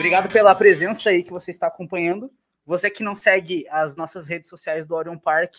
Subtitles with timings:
[0.00, 2.32] Obrigado pela presença aí que você está acompanhando.
[2.64, 5.56] Você que não segue as nossas redes sociais do Orion Park,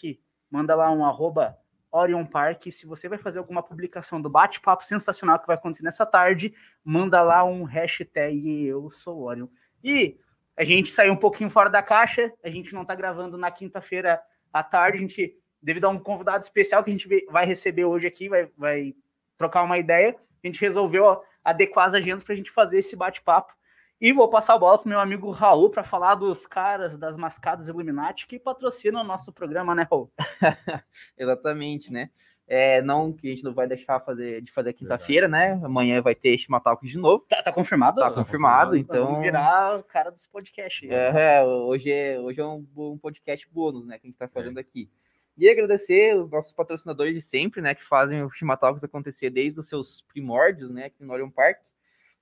[0.49, 1.55] manda lá um arroba
[1.91, 2.71] Orion Park.
[2.71, 7.22] Se você vai fazer alguma publicação do bate-papo sensacional que vai acontecer nessa tarde, manda
[7.22, 9.47] lá um hashtag eu sou Orion.
[9.83, 10.17] E
[10.58, 14.19] a gente saiu um pouquinho fora da caixa, a gente não está gravando na quinta-feira
[14.51, 18.08] à tarde, a gente, devido a um convidado especial que a gente vai receber hoje
[18.08, 18.95] aqui, vai, vai
[19.38, 23.53] trocar uma ideia, a gente resolveu adequar as agendas para a gente fazer esse bate-papo.
[24.02, 27.16] E vou passar a bola para o meu amigo Raul para falar dos caras das
[27.16, 30.12] mascadas Illuminati que patrocinam o nosso programa, né, Raul?
[31.16, 32.09] Exatamente, né?
[32.48, 35.52] É, não que a gente não vai deixar fazer, de fazer quinta-feira, né?
[35.64, 37.23] Amanhã vai ter Chimatalk de novo.
[37.30, 38.02] Tá, tá confirmado?
[38.02, 39.06] Tá, confirmado, então.
[39.06, 40.90] Vamos virar o cara dos podcasts.
[40.90, 44.00] É, é, hoje é, hoje é um, um podcast bônus, né?
[44.00, 44.62] Que a gente tá fazendo é.
[44.62, 44.90] aqui.
[45.38, 47.76] E agradecer os nossos patrocinadores de sempre, né?
[47.76, 50.86] Que fazem o Chimatalks acontecer desde os seus primórdios, né?
[50.86, 51.59] Aqui no Orion Park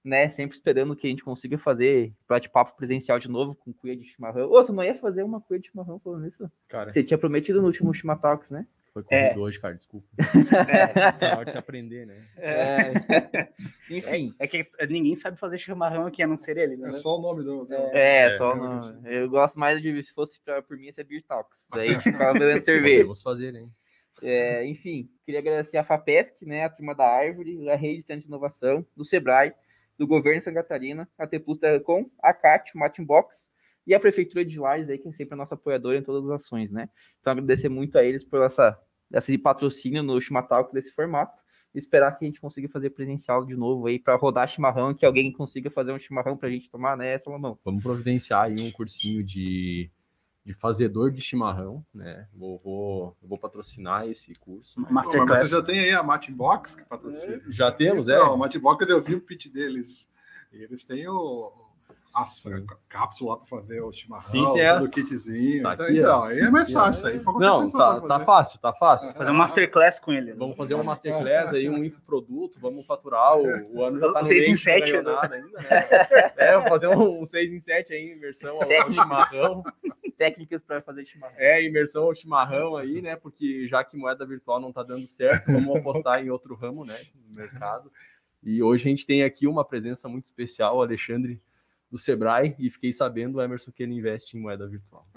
[0.03, 0.29] né?
[0.31, 4.49] Sempre esperando que a gente consiga fazer bate-papo presencial de novo com cuia de chimarrão.
[4.49, 6.49] Ô, você não ia fazer uma cuia de chimarrão falando isso?
[6.67, 6.93] Cara.
[6.93, 8.65] Você tinha prometido no último Chimatalks, né?
[8.93, 9.37] Foi corrido é.
[9.37, 10.07] hoje, cara, desculpa.
[10.67, 11.11] É.
[11.11, 12.25] Tá hora de se aprender, né?
[12.37, 12.91] É.
[13.89, 14.33] Enfim.
[14.39, 16.89] É, é, que ninguém sabe fazer chimarrão aqui, a não ser ele, né?
[16.89, 17.65] É só o nome do.
[17.65, 17.73] do...
[17.73, 18.99] É, é, só o nome.
[19.05, 21.67] Eu gosto mais de, se fosse pra, por mim, ser Beer Talks.
[21.71, 23.03] Daí a gente ficava bebendo cerveja.
[23.03, 23.71] Vamos fazer, hein?
[24.21, 28.27] É, enfim, queria agradecer a FAPESC, né, a turma da Árvore, a Rede Centro de
[28.27, 29.53] Inovação, do Sebrae,
[29.99, 33.49] do governo de Santa Catarina, a T-Plus Telecom, a CAT, o Matin Box
[33.85, 36.45] e a Prefeitura de Lages, aí, que é sempre a nossa apoiadora em todas as
[36.45, 36.89] ações, né?
[37.19, 38.79] Então, agradecer muito a eles por essa,
[39.11, 41.37] esse patrocínio no Chimatalco desse formato
[41.75, 45.05] e esperar que a gente consiga fazer presencial de novo aí para rodar chimarrão, que
[45.05, 47.59] alguém consiga fazer um chimarrão para a gente tomar, né, Salomão?
[47.65, 49.91] Vamos providenciar aí um cursinho de
[50.49, 52.27] de fazedor de chimarrão, né?
[52.33, 54.81] Vou, vou, vou patrocinar esse curso.
[54.81, 54.87] Né?
[54.89, 55.41] Masterclass.
[55.41, 57.39] Mas você já tem aí a Mate Box que patrocina?
[57.49, 58.17] Já temos, é.
[58.17, 60.09] Não, a Mate Box eu vi o pitch deles.
[60.51, 61.53] Eles têm o,
[62.15, 62.25] a
[62.89, 64.73] cápsula para fazer o chimarrão, sim, sim, é.
[64.81, 65.61] o kitzinho.
[65.61, 67.07] Tá então, aqui, então, aí é mais fácil.
[67.09, 69.13] Aí, não, tá, tá fácil, tá fácil.
[69.13, 70.33] Fazer um masterclass com ele.
[70.33, 74.47] Vamos fazer um masterclass aí, um infoproduto, vamos faturar o, o ano já tá 6
[74.47, 75.01] em 7 né?
[75.03, 76.31] nada ainda, né?
[76.37, 79.63] É, fazer um 6 em 7 aí, imersão ao chimarrão.
[80.19, 81.35] Técnicas para fazer chimarrão.
[81.37, 83.15] É, imersão ao chimarrão aí, né?
[83.15, 86.99] Porque já que moeda virtual não tá dando certo, vamos apostar em outro ramo, né?
[87.25, 87.89] No mercado.
[88.43, 91.41] E hoje a gente tem aqui uma presença muito especial, o Alexandre
[91.89, 95.07] do Sebrae e fiquei sabendo o Emerson que ele investe em moeda virtual.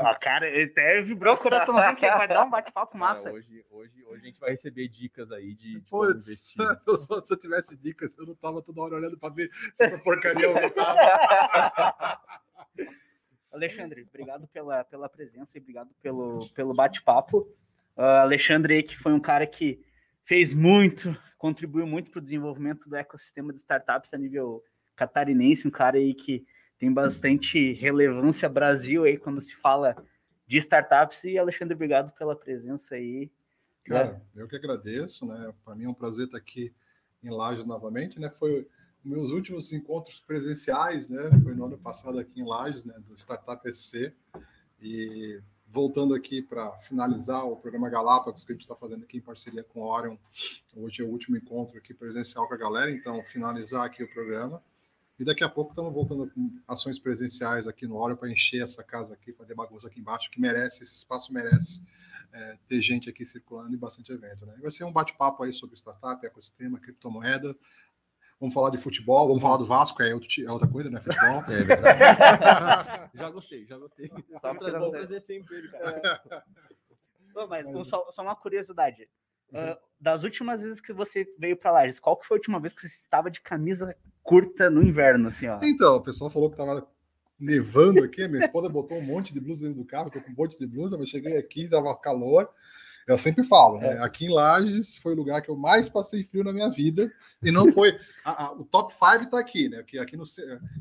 [0.00, 3.28] a cara, ele até vibrou o coraçãozinho que vai dar um bate-papo é, massa.
[3.28, 6.56] É, hoje, hoje, hoje a gente vai receber dicas aí de, de como investir.
[7.22, 10.48] Se eu tivesse dicas, eu não tava toda hora olhando para ver se essa porcaria
[10.48, 12.18] aumentava.
[13.58, 17.40] Alexandre, obrigado pela, pela presença e obrigado pelo, pelo bate-papo.
[17.96, 19.80] Uh, Alexandre, que foi um cara que
[20.24, 24.62] fez muito, contribuiu muito para o desenvolvimento do ecossistema de startups a nível
[24.94, 26.46] catarinense, um cara aí que
[26.78, 29.96] tem bastante relevância Brasil aí quando se fala
[30.46, 31.24] de startups.
[31.24, 33.30] E Alexandre, obrigado pela presença aí.
[33.84, 35.52] Cara, eu que agradeço, né?
[35.64, 36.72] Para mim é um prazer estar aqui
[37.22, 38.30] em Lages novamente, né?
[38.30, 38.68] Foi
[39.08, 41.30] meus últimos encontros presenciais, né?
[41.42, 42.94] Foi no ano passado aqui em Lages, né?
[43.06, 44.12] Do Startup SC.
[44.80, 49.22] E voltando aqui para finalizar o programa Galápagos que a gente está fazendo aqui em
[49.22, 50.16] parceria com o Orion.
[50.76, 54.62] Hoje é o último encontro aqui presencial com a galera, então finalizar aqui o programa.
[55.18, 58.84] E daqui a pouco estamos voltando com ações presenciais aqui no Oro para encher essa
[58.84, 61.82] casa aqui, fazer bagunça aqui embaixo, que merece, esse espaço merece
[62.32, 64.46] é, ter gente aqui circulando e bastante evento.
[64.46, 64.54] Né?
[64.60, 67.56] Vai ser um bate-papo aí sobre startup, ecossistema, criptomoeda.
[68.40, 71.00] Vamos falar de futebol, vamos falar do Vasco, é, outro, é outra coisa, né?
[71.00, 71.42] Futebol.
[71.50, 73.10] É verdade.
[73.14, 74.10] já gostei, já gostei.
[74.40, 76.22] Só para fazer sempre ele, cara.
[76.24, 77.46] É.
[77.48, 79.08] mas só, só uma curiosidade.
[79.50, 82.74] Uh, das últimas vezes que você veio para Lages, qual que foi a última vez
[82.74, 85.58] que você estava de camisa curta no inverno, assim, ó?
[85.62, 86.86] Então, o pessoal falou que tava
[87.40, 90.34] nevando aqui, minha esposa botou um monte de blusa dentro do carro, tô com um
[90.36, 92.48] monte de blusa, mas cheguei aqui, tava calor.
[93.08, 93.94] Eu sempre falo, né?
[93.94, 94.02] É.
[94.02, 97.10] Aqui em Lages foi o lugar que eu mais passei frio na minha vida.
[97.42, 97.98] E não foi.
[98.24, 99.78] A, a, o top 5 está aqui, né?
[99.78, 100.24] Aqui, aqui no,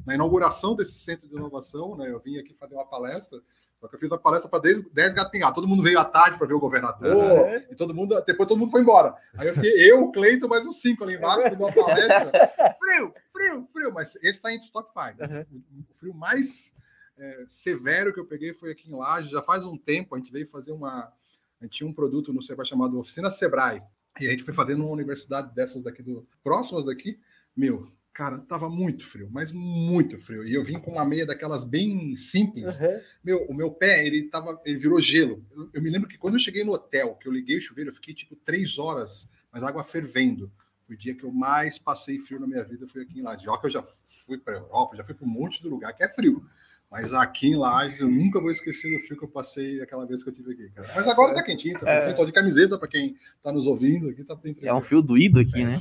[0.06, 2.10] na inauguração desse centro de inovação, né?
[2.12, 3.40] Eu vim aqui fazer uma palestra
[3.80, 5.54] só que eu fiz a palestra para 10, 10 gatos.
[5.54, 7.64] Todo mundo veio à tarde para ver o governador, uhum.
[7.70, 9.16] e todo mundo, depois todo mundo foi embora.
[9.36, 12.48] Aí eu fiquei, eu, o Cleiton, mais uns cinco ali embaixo, dando uma palestra.
[12.80, 15.32] Frio, frio, frio, mas esse está entre os top 5.
[15.32, 15.62] Uhum.
[15.92, 16.76] O frio mais
[17.18, 20.32] é, severo que eu peguei foi aqui em Laje, já faz um tempo, a gente
[20.32, 21.12] veio fazer uma.
[21.60, 23.82] A gente tinha um produto no Sebrae chamado Oficina Sebrae.
[24.20, 27.20] E a gente foi fazendo uma universidade dessas daqui, do, próximas daqui.
[27.56, 30.44] Meu, Cara, tava muito frio, mas muito frio.
[30.44, 32.76] E eu vim com uma meia daquelas bem simples.
[32.80, 33.00] Uhum.
[33.24, 35.46] Meu, o meu pé, ele tava, ele virou gelo.
[35.56, 37.92] Eu, eu, me lembro que quando eu cheguei no hotel, que eu liguei o chuveiro,
[37.92, 40.52] eu fiquei tipo três horas, mas água fervendo.
[40.90, 43.70] o dia que eu mais passei frio na minha vida foi aqui em que eu
[43.70, 43.84] já
[44.26, 46.44] fui para Europa, já fui para um monte de lugar que é frio.
[46.90, 50.24] Mas aqui em Lages eu nunca vou esquecer do frio que eu passei aquela vez
[50.24, 50.90] que eu tive aqui, cara.
[50.96, 52.14] Mas agora tá quentinho, tá é.
[52.14, 55.40] tô de camiseta para quem tá nos ouvindo aqui, tá bem É um frio doído
[55.40, 55.66] aqui, é.
[55.66, 55.78] né?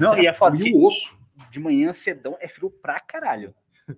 [0.00, 1.16] Não, e a foto o osso.
[1.50, 3.54] De manhã cedão é frio pra caralho.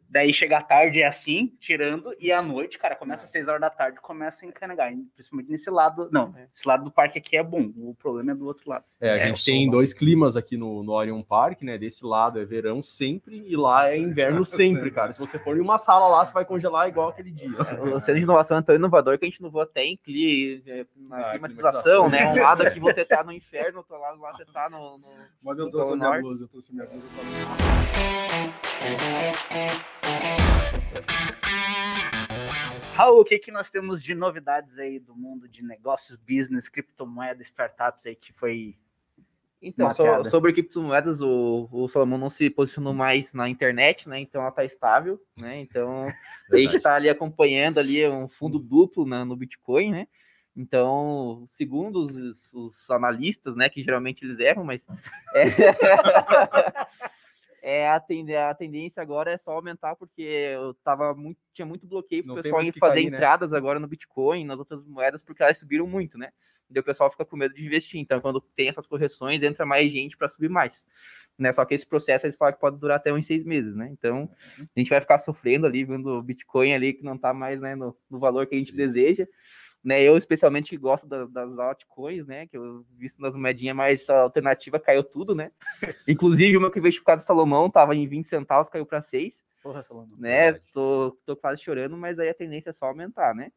[0.08, 3.60] Daí chega a tarde é assim, tirando, e à noite, cara, começa às 6 horas
[3.60, 4.92] da tarde, começa a encanegar.
[5.14, 6.08] Principalmente nesse lado.
[6.10, 6.48] Não, é.
[6.52, 7.70] esse lado do parque aqui é bom.
[7.76, 8.84] O problema é do outro lado.
[9.00, 11.78] É, a é, gente tem dois climas aqui no, no Orion Park, né?
[11.78, 15.12] Desse lado é verão sempre e lá é inverno sempre, cara.
[15.12, 17.48] Se você for em uma sala lá, você vai congelar igual aquele dia.
[17.48, 20.62] É, o centro de inovação é tão inovador que a gente inovou até em cli,
[20.96, 22.26] na ah, climatização, né?
[22.32, 24.98] Um lado aqui você tá no inferno, outro lado lá você tá no.
[24.98, 25.06] no
[25.42, 27.06] Mas eu trouxe minha blusa, eu trouxe minha blusa
[32.96, 37.42] Raul, o que, que nós temos de novidades aí do mundo de negócios, business, criptomoeda,
[37.42, 38.74] startups aí que foi.
[39.60, 44.20] Então, so, sobre criptomoedas, o, o Salomão não se posicionou mais na internet, né?
[44.20, 45.60] Então ela está estável, né?
[45.60, 46.06] Então
[46.50, 50.08] a gente está ali acompanhando ali um fundo duplo na, no Bitcoin, né?
[50.56, 54.88] Então, segundo os, os, analistas, né, que geralmente eles erram, mas
[55.36, 55.44] é,
[57.68, 61.84] é a, tend a tendência agora é só aumentar, porque eu tava muito, tinha muito
[61.84, 63.16] bloqueio para o pessoal em fazer cair, né?
[63.16, 63.58] entradas né?
[63.58, 66.30] agora no Bitcoin, nas outras moedas, porque elas subiram muito, né?
[66.70, 68.00] E o pessoal fica com medo de investir.
[68.00, 70.86] Então, quando tem essas correções, entra mais gente para subir mais.
[71.36, 71.52] Né?
[71.52, 73.88] Só que esse processo eles falam que pode durar até uns seis meses, né?
[73.90, 77.60] Então, a gente vai ficar sofrendo ali, vendo o Bitcoin ali que não está mais
[77.60, 79.26] né, no, no valor que a gente deseja
[79.86, 80.02] né?
[80.02, 82.48] Eu especialmente gosto da, das altcoins, né?
[82.48, 85.52] Que eu visto nas moedinhas mais alternativa caiu tudo, né?
[86.08, 89.00] Inclusive o meu que veio por causa do Salomão tava em 20 centavos, caiu para
[89.00, 89.44] 6.
[89.62, 90.18] Porra, Salomão.
[90.18, 90.54] Né?
[90.72, 93.52] Tô, tô quase chorando, mas aí a tendência é só aumentar, né?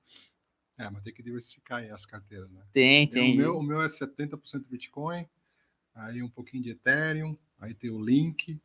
[0.78, 2.62] É, mas tem que diversificar aí as carteiras, né?
[2.72, 3.34] Tem, tem.
[3.34, 4.38] O meu, o meu é 70%
[4.70, 5.28] Bitcoin,
[5.96, 8.62] aí um pouquinho de Ethereum, aí tem o Link,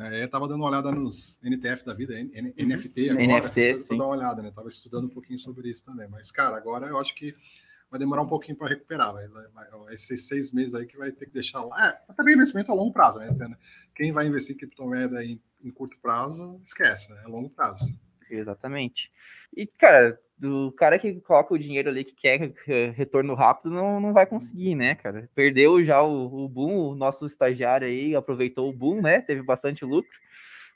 [0.00, 3.96] é, eu tava dando uma olhada nos NTF da vida, N, NFT agora, NFT, para
[3.96, 4.50] dar uma olhada, né?
[4.50, 6.08] Tava estudando um pouquinho sobre isso também.
[6.08, 7.34] Mas, cara, agora eu acho que
[7.90, 9.12] vai demorar um pouquinho para recuperar.
[9.12, 11.88] Vai, vai, vai, esses seis meses aí que vai ter que deixar lá.
[12.08, 13.28] É, também investimento a longo prazo, né?
[13.94, 17.22] Quem vai investir em criptomoeda em, em curto prazo, esquece, né?
[17.24, 17.84] É longo prazo.
[18.30, 19.10] Exatamente.
[19.56, 22.52] E, cara, do cara que coloca o dinheiro ali que quer
[22.94, 25.28] retorno rápido não, não vai conseguir, né, cara?
[25.34, 29.20] Perdeu já o, o boom, o nosso estagiário aí aproveitou o boom, né?
[29.20, 30.10] Teve bastante lucro,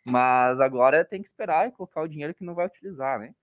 [0.05, 3.35] mas agora tem que esperar e colocar o dinheiro que não vai utilizar, né?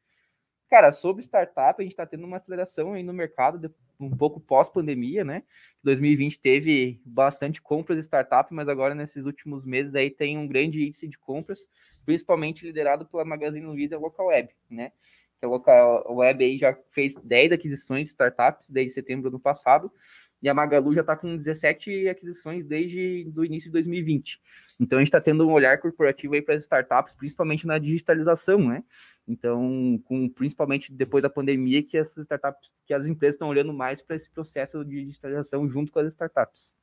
[0.69, 5.24] Cara, sobre startup, a gente está tendo uma aceleração aí no mercado, um pouco pós-pandemia,
[5.24, 5.44] né?
[5.83, 10.86] 2020 teve bastante compras de startup, mas agora nesses últimos meses aí tem um grande
[10.86, 11.68] índice de compras,
[12.06, 14.92] principalmente liderado pela Magazine Luiza e a Local Web, né?
[15.39, 19.39] que a Local Web aí já fez 10 aquisições de startups desde setembro do ano
[19.39, 19.92] passado,
[20.41, 24.39] e a Magalu já está com 17 aquisições desde o início de 2020.
[24.80, 28.59] Então a gente está tendo um olhar corporativo aí para as startups, principalmente na digitalização,
[28.59, 28.83] né?
[29.27, 34.01] Então, com, principalmente depois da pandemia, que as startups, que as empresas estão olhando mais
[34.01, 36.77] para esse processo de digitalização junto com as startups.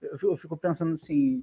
[0.00, 1.42] Eu fico pensando assim,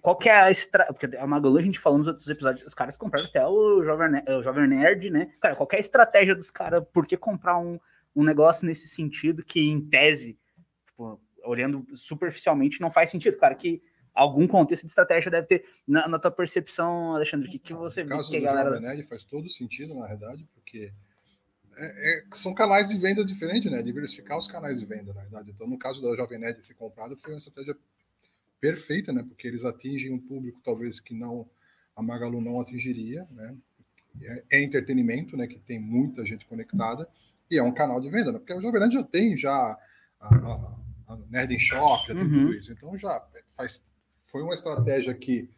[0.00, 0.94] qual que é a estratégia?
[0.94, 4.68] Porque a Magalu a gente falou nos outros episódios, os caras compraram até o Jovem,
[4.68, 5.30] Nerd, né?
[5.40, 6.82] Cara, qual é a estratégia dos caras?
[6.92, 7.78] Por que comprar um,
[8.16, 10.38] um negócio nesse sentido que, em tese,
[11.02, 13.36] tipo, olhando superficialmente, não faz sentido?
[13.36, 13.82] Cara, que
[14.14, 17.48] algum contexto de estratégia deve ter na, na tua percepção, Alexandre.
[17.48, 18.70] Que, que você vê que a galera.
[18.70, 20.92] Jovem Nerd faz todo sentido, na verdade, porque
[21.76, 23.82] é, é, são canais de venda diferentes, né?
[23.82, 25.50] Diversificar os canais de venda, na verdade.
[25.50, 27.76] Então, no caso da Jovem Nerd ser comprado, foi uma estratégia
[28.60, 29.24] perfeita, né?
[29.26, 31.48] Porque eles atingem um público talvez que não
[31.96, 33.56] a Magalu não atingiria, né?
[34.22, 35.46] É, é entretenimento, né?
[35.46, 37.08] Que tem muita gente conectada
[37.50, 38.38] e é um canal de venda, né?
[38.38, 39.78] Porque o Jovem Nerd já tem já a,
[40.20, 40.81] a, a
[41.30, 42.30] Nerd in Shop, já tem uhum.
[42.30, 42.72] tudo isso.
[42.72, 43.24] Então já
[43.56, 43.82] faz
[44.32, 45.48] foi uma estratégia que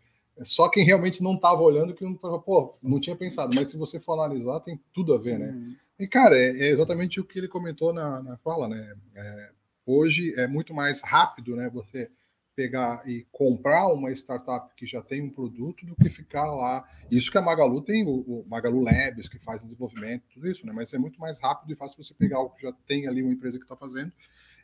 [0.42, 4.00] só quem realmente não estava olhando que não pô, não tinha pensado, mas se você
[4.00, 5.46] for analisar, tem tudo a ver, né?
[5.46, 5.76] Uhum.
[5.96, 8.94] E, cara, é, é, exatamente o que ele comentou na, na fala, né?
[9.14, 9.50] É,
[9.86, 11.70] hoje é muito mais rápido, né?
[11.70, 12.10] Você
[12.56, 16.84] pegar e comprar uma startup que já tem um produto do que ficar lá.
[17.10, 20.72] Isso que a Magalu tem, o, o Magalu Labs, que faz desenvolvimento, tudo isso, né?
[20.72, 23.32] Mas é muito mais rápido e fácil você pegar algo que já tem ali uma
[23.32, 24.12] empresa que está fazendo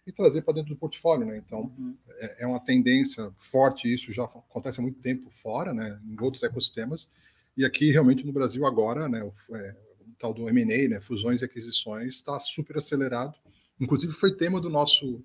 [0.07, 1.37] e trazer para dentro do portfólio, né?
[1.37, 1.97] Então, uhum.
[2.19, 6.01] é, é, uma tendência forte isso, já acontece há muito tempo fora, né?
[6.05, 7.09] Em outros ecossistemas.
[7.57, 9.23] E aqui, realmente, no Brasil agora, né?
[9.23, 11.01] O, é, o tal do M&A, né?
[11.01, 13.35] Fusões e aquisições, está super acelerado.
[13.79, 15.25] Inclusive, foi tema do nosso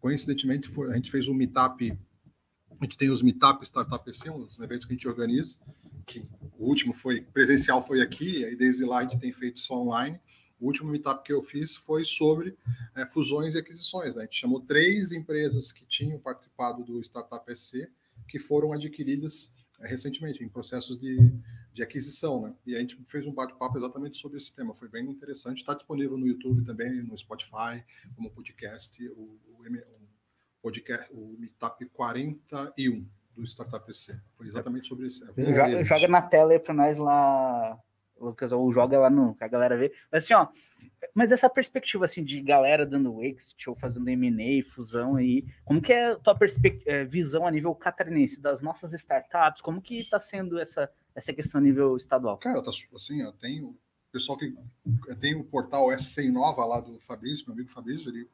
[0.00, 1.90] Coincidentemente, foi, a gente fez um meetup,
[2.70, 5.56] a gente tem os meetup Startup PC, uns eventos que a gente organiza,
[6.06, 6.26] que
[6.58, 9.74] o último foi presencial, foi aqui, e aí desde lá a gente tem feito só
[9.74, 10.20] online,
[10.60, 12.56] o último meetup que eu fiz foi sobre
[12.94, 14.14] é, fusões e aquisições.
[14.14, 14.22] Né?
[14.22, 17.88] A gente chamou três empresas que tinham participado do Startup SC
[18.28, 21.32] que foram adquiridas é, recentemente, em processos de,
[21.72, 22.42] de aquisição.
[22.42, 22.54] Né?
[22.66, 24.74] E a gente fez um bate-papo exatamente sobre esse tema.
[24.74, 25.58] Foi bem interessante.
[25.58, 27.82] Está disponível no YouTube também, no Spotify,
[28.16, 30.08] como podcast, o, o, o
[30.60, 34.18] podcast, o Meetup 41 do Startup PC.
[34.36, 35.24] Foi exatamente sobre isso.
[35.36, 37.78] Joga, joga na tela aí para nós lá,
[38.20, 39.92] Lucas, ou joga lá no que a galera vê.
[40.10, 40.48] Mas assim, ó,
[41.14, 45.92] mas essa perspectiva assim de galera dando exit ou fazendo M&A, fusão aí, como que
[45.92, 46.36] é a tua
[46.86, 49.62] é, visão a nível catarinense das nossas startups?
[49.62, 52.38] Como que está sendo essa essa questão a nível estadual?
[52.38, 53.76] Cara, tá, assim, ó, tem o
[54.12, 54.54] pessoal que
[55.20, 58.28] tem o portal S100 Nova lá do Fabrício, meu amigo Fabrício, ele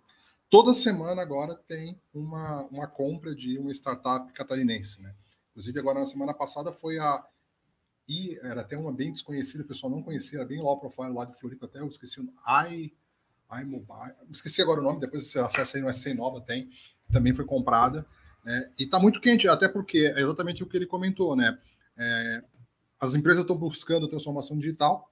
[0.50, 5.14] toda semana agora tem uma, uma compra de uma startup catarinense, né?
[5.50, 7.24] Inclusive agora na semana passada foi a
[8.08, 11.24] e era até uma bem desconhecida, o pessoal não conhecia, era bem low profile lá
[11.24, 12.32] de Floripa, até eu esqueci o
[12.70, 12.92] i
[13.60, 16.70] iMobile, esqueci agora o nome, depois você acessa aí no S100 Nova, tem,
[17.12, 18.06] também foi comprada,
[18.44, 18.70] né?
[18.78, 21.58] E está muito quente, até porque é exatamente o que ele comentou, né?
[21.96, 22.44] É,
[23.00, 25.10] as empresas estão buscando transformação digital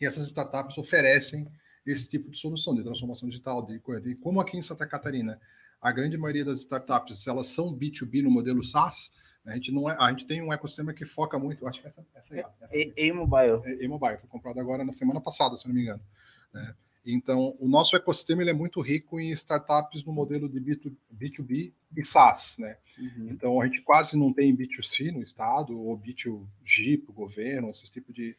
[0.00, 1.46] e essas startups oferecem
[1.86, 4.10] esse tipo de solução de transformação digital, de coisa.
[4.10, 5.40] E como aqui em Santa Catarina,
[5.80, 9.12] a grande maioria das startups elas são B2B no modelo SaaS,
[9.46, 12.00] a gente não é, a gente tem um ecossistema que foca muito, acho que essa,
[12.14, 13.60] essa, essa, essa E-Mobile.
[13.82, 16.02] E-Mobile, foi comprado agora na semana passada, se não me engano.
[16.52, 16.74] Né?
[17.06, 22.02] Então, o nosso ecossistema ele é muito rico em startups no modelo de B2B e
[22.02, 22.78] SaaS, né?
[22.98, 23.28] Uhum.
[23.30, 27.90] Então, a gente quase não tem B2C no estado, ou B2G para o governo, esse
[27.90, 28.34] tipo de...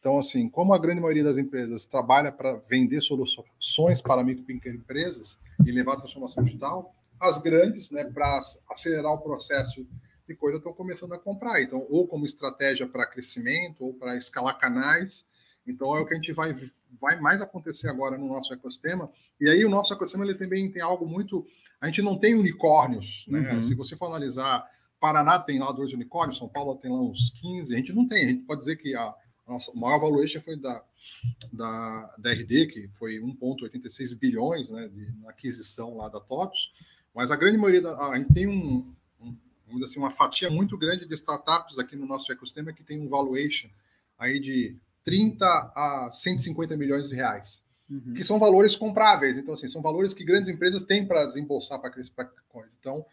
[0.00, 5.70] Então, assim, como a grande maioria das empresas trabalha para vender soluções para microempresas e
[5.70, 9.86] levar a transformação digital, as grandes, né, para acelerar o processo
[10.28, 11.60] de coisa, estão começando a comprar.
[11.62, 15.26] Então, ou como estratégia para crescimento, ou para escalar canais.
[15.66, 16.54] Então, é o que a gente vai
[17.00, 19.10] vai mais acontecer agora no nosso ecossistema.
[19.40, 21.46] E aí o nosso ecossistema ele também tem algo muito.
[21.80, 23.52] A gente não tem unicórnios, né?
[23.52, 23.62] Uhum.
[23.62, 24.68] Se você for analisar,
[25.00, 27.74] Paraná tem lá dois unicórnios, São Paulo tem lá uns 15.
[27.74, 28.24] A gente não tem.
[28.24, 29.14] A gente pode dizer que a,
[29.46, 30.82] nossa maior valuation foi da,
[31.52, 36.72] da, da RD, que foi 1,86 bilhões né, de, na aquisição lá da TOTOS.
[37.14, 38.92] Mas a grande maioria da, a gente tem um,
[39.70, 43.08] um, assim, uma fatia muito grande de startups aqui no nosso ecossistema que tem um
[43.08, 43.68] valuation
[44.18, 48.14] aí de 30 a 150 milhões de reais, uhum.
[48.14, 49.38] que são valores compráveis.
[49.38, 52.12] Então, assim, são valores que grandes empresas têm para desembolsar para crescer
[52.48, 52.70] coisa.
[52.78, 53.06] Então,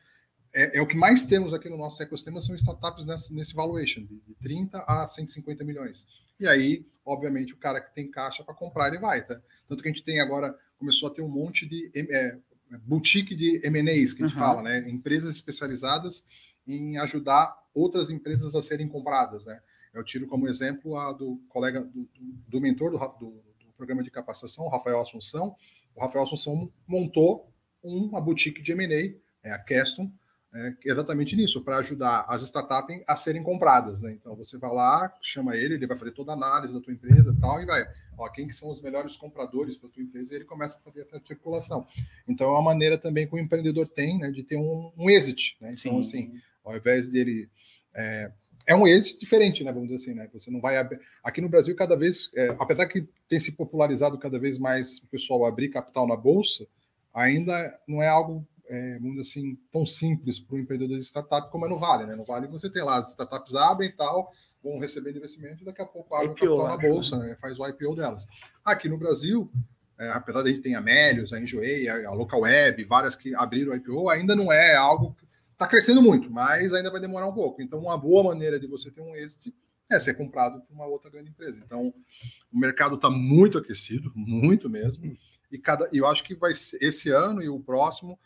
[0.54, 4.04] é, é, o que mais temos aqui no nosso ecossistema são startups nesse, nesse valuation,
[4.04, 6.08] de, de 30 a 150 milhões.
[6.40, 9.40] E aí, obviamente, o cara que tem caixa para comprar, ele vai, tá?
[9.68, 12.38] Tanto que a gente tem agora, começou a ter um monte de é,
[12.84, 14.44] boutique de M&As, que a gente uhum.
[14.44, 14.90] fala, né?
[14.90, 16.24] Empresas especializadas
[16.68, 19.60] em ajudar outras empresas a serem compradas, né?
[19.94, 22.08] Eu tiro como exemplo a do colega, do,
[22.48, 25.56] do mentor do, do, do, programa de capacitação, o Rafael Assunção.
[25.96, 27.50] O Rafael Assunção montou
[27.82, 29.18] uma boutique de M&A,
[29.48, 30.12] é a Keston,
[30.56, 34.00] é, exatamente nisso, para ajudar as startups a serem compradas.
[34.02, 34.14] Né?
[34.14, 37.34] Então, você vai lá, chama ele, ele vai fazer toda a análise da tua empresa
[37.38, 37.86] e tal, e vai,
[38.18, 40.82] ó, quem que são os melhores compradores para a tua empresa, e ele começa a
[40.82, 41.86] fazer essa articulação.
[42.28, 45.58] Então, é uma maneira também que o empreendedor tem né, de ter um, um exit.
[45.60, 45.76] Né?
[45.78, 46.20] Então, Sim.
[46.30, 47.50] assim, ao invés dele...
[47.94, 48.32] É,
[48.68, 49.72] é um êxito diferente, né?
[49.72, 50.28] Vamos dizer assim, né?
[50.34, 51.00] Você não vai abrir.
[51.24, 55.08] Aqui no Brasil, cada vez, é, apesar que tem se popularizado cada vez mais o
[55.08, 56.66] pessoal abrir capital na bolsa,
[57.14, 61.70] ainda não é algo, é, assim, tão simples para o empreendedor de startup como é
[61.70, 62.16] no Vale, né?
[62.16, 64.32] No Vale você tem lá, as startups abrem e tal,
[64.64, 67.36] vão receber investimento e daqui a pouco abrem o capital na bolsa, né?
[67.40, 68.26] Faz o IPO delas.
[68.64, 69.52] Aqui no Brasil,
[70.00, 73.16] é, apesar de a gente ter a Melios, a Enjoei, a, a Local Web, várias
[73.16, 75.16] que abriram o IPO, ainda não é algo
[75.56, 77.62] Está crescendo muito, mas ainda vai demorar um pouco.
[77.62, 79.54] Então, uma boa maneira de você ter um êxito
[79.90, 81.62] é ser comprado por uma outra grande empresa.
[81.66, 81.94] Então,
[82.52, 85.18] o mercado está muito aquecido, muito mesmo.
[85.50, 88.20] E cada, eu acho que vai ser, esse ano e o próximo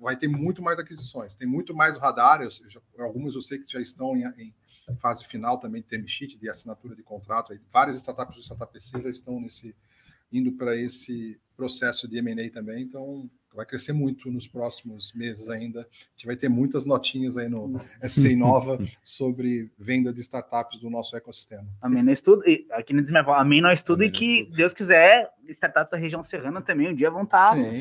[0.00, 1.34] vai ter muito mais aquisições.
[1.34, 2.42] Tem muito mais radar.
[2.42, 4.54] Eu, já, algumas eu sei que já estão em,
[4.88, 7.58] em fase final também de term sheet, de assinatura de contrato.
[7.72, 9.74] Várias startups do Startup já estão nesse
[10.32, 12.82] indo para esse processo de M&A também.
[12.82, 15.80] Então, vai crescer muito nos próximos meses ainda.
[15.80, 20.88] A gente vai ter muitas notinhas aí no SC Nova sobre venda de startups do
[20.88, 21.66] nosso ecossistema.
[21.80, 25.90] Amém no estudo, e aqui no Desmevol, amém no estudo e que Deus quiser, startups
[25.90, 27.54] da região serrana também um dia vão estar.
[27.54, 27.80] Sim,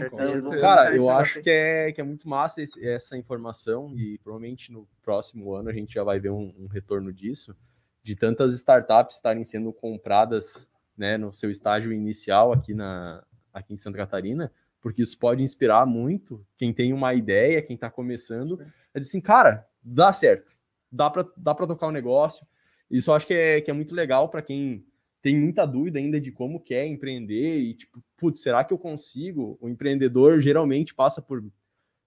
[0.60, 4.88] Cara, eu acho que é, que é muito massa esse, essa informação e provavelmente no
[5.04, 7.56] próximo ano a gente já vai ver um, um retorno disso,
[8.04, 13.24] de tantas startups estarem sendo compradas né, no seu estágio inicial aqui, na,
[13.54, 17.90] aqui em Santa Catarina, porque isso pode inspirar muito quem tem uma ideia, quem está
[17.90, 18.60] começando,
[18.94, 20.58] é dizer assim, cara, dá certo,
[20.92, 22.46] dá para dá tocar o um negócio.
[22.90, 24.86] Isso eu acho que é, que é muito legal para quem
[25.22, 29.58] tem muita dúvida ainda de como quer empreender e tipo, putz, será que eu consigo?
[29.62, 31.44] O empreendedor geralmente passa por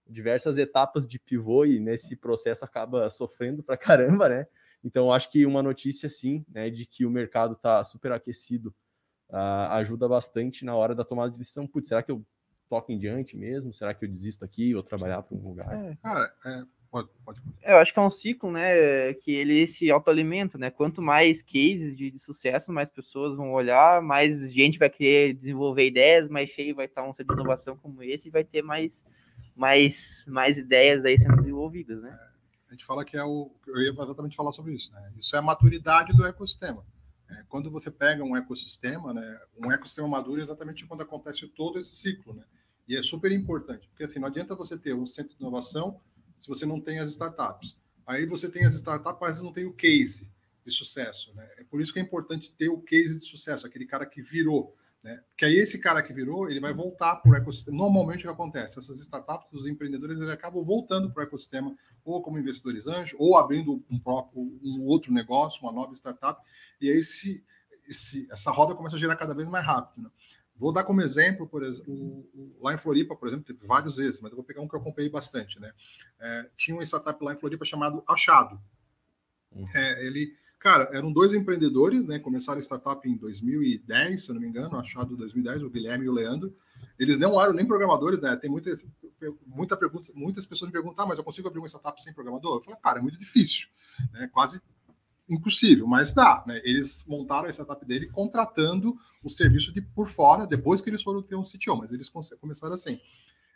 [0.08, 4.46] diversas etapas de pivô e nesse processo acaba sofrendo pra caramba, né?
[4.84, 8.74] Então acho que uma notícia sim, né, de que o mercado está super aquecido,
[9.30, 11.66] uh, ajuda bastante na hora da tomada de decisão.
[11.66, 12.24] Putz, será que eu
[12.72, 13.70] toco em diante mesmo?
[13.70, 15.70] Será que eu desisto aqui ou trabalhar para um lugar?
[15.74, 15.94] É.
[16.02, 17.40] Cara, é, Pode, pode.
[17.62, 20.70] Eu acho que é um ciclo, né, que ele se autoalimenta, né?
[20.70, 25.86] Quanto mais cases de, de, sucesso, mais pessoas vão olhar, mais gente vai querer desenvolver
[25.86, 29.06] ideias, mais cheio vai estar um centro de inovação como esse e vai ter mais,
[29.56, 32.10] mais, mais ideias aí sendo desenvolvidas, né?
[32.10, 35.12] É, a gente fala que é o, eu ia exatamente falar sobre isso, né?
[35.18, 36.84] Isso é a maturidade do ecossistema.
[37.30, 41.78] É, quando você pega um ecossistema, né, um ecossistema maduro é exatamente quando acontece todo
[41.78, 42.44] esse ciclo, né?
[42.92, 45.98] E é super importante, porque assim, não adianta você ter um centro de inovação
[46.38, 47.74] se você não tem as startups.
[48.06, 50.30] Aí você tem as startups, mas não tem o case
[50.62, 51.32] de sucesso.
[51.34, 51.48] Né?
[51.56, 54.76] É por isso que é importante ter o case de sucesso, aquele cara que virou.
[55.02, 55.22] Né?
[55.30, 57.78] Porque aí esse cara que virou, ele vai voltar para o ecossistema.
[57.78, 58.78] Normalmente o que acontece?
[58.78, 63.38] Essas startups, os empreendedores, eles acabam voltando para o ecossistema, ou como investidores anjos, ou
[63.38, 66.38] abrindo um próprio, um outro negócio, uma nova startup,
[66.78, 67.42] e aí se,
[67.88, 70.02] se essa roda começa a girar cada vez mais rápido.
[70.02, 70.10] Né?
[70.62, 73.96] Vou dar como exemplo, por exemplo, o, o, lá em Floripa, por exemplo, teve vários
[73.96, 75.72] vezes, mas eu vou pegar um que eu acompanhei bastante, né?
[76.20, 78.60] É, tinha uma startup lá em Floripa chamado Achado.
[79.50, 79.64] Uhum.
[79.74, 82.20] É, ele, cara, eram dois empreendedores, né?
[82.20, 86.08] Começaram a startup em 2010, se eu não me engano, Achado 2010, o Guilherme e
[86.08, 86.54] o Leandro.
[86.96, 88.36] Eles não eram nem programadores, né?
[88.36, 88.86] Tem muitas,
[89.44, 92.58] muita pergunta, muitas pessoas me perguntam, ah, mas eu consigo abrir uma startup sem programador?
[92.58, 93.66] Eu falo, cara, é muito difícil,
[94.12, 94.30] né?
[94.32, 94.62] Quase
[95.28, 96.42] impossível, mas dá.
[96.46, 96.60] Né?
[96.64, 101.22] Eles montaram a startup dele contratando o serviço de por fora, depois que eles foram
[101.22, 102.10] ter um CTO, mas eles
[102.40, 102.98] começaram assim.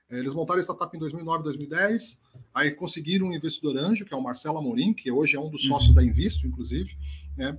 [0.09, 2.21] É, eles montaram a startup em 2009, 2010,
[2.55, 5.65] aí conseguiram um investidor anjo, que é o Marcelo Amorim, que hoje é um dos
[5.65, 5.69] uhum.
[5.69, 6.97] sócios da Invisto, inclusive,
[7.37, 7.59] né?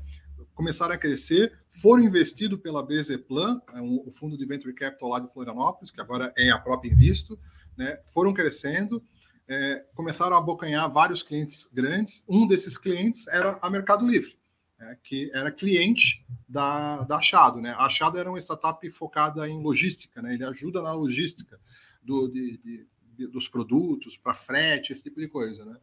[0.56, 5.20] começaram a crescer, foram investidos pela BZ Plan, é o fundo de venture capital lá
[5.20, 7.38] de Florianópolis, que agora é a própria Invisto,
[7.78, 8.00] né?
[8.08, 9.04] foram crescendo,
[9.48, 12.24] é, começaram a abocanhar vários clientes grandes.
[12.28, 14.38] Um desses clientes era a Mercado Livre,
[14.80, 17.62] é, que era cliente da, da Achado.
[17.62, 17.72] Né?
[17.72, 20.34] A Achado era uma startup focada em logística, né?
[20.34, 21.60] ele ajuda na logística
[22.04, 25.64] do, de, de, de, dos produtos, para frete, esse tipo de coisa.
[25.66, 25.78] Né?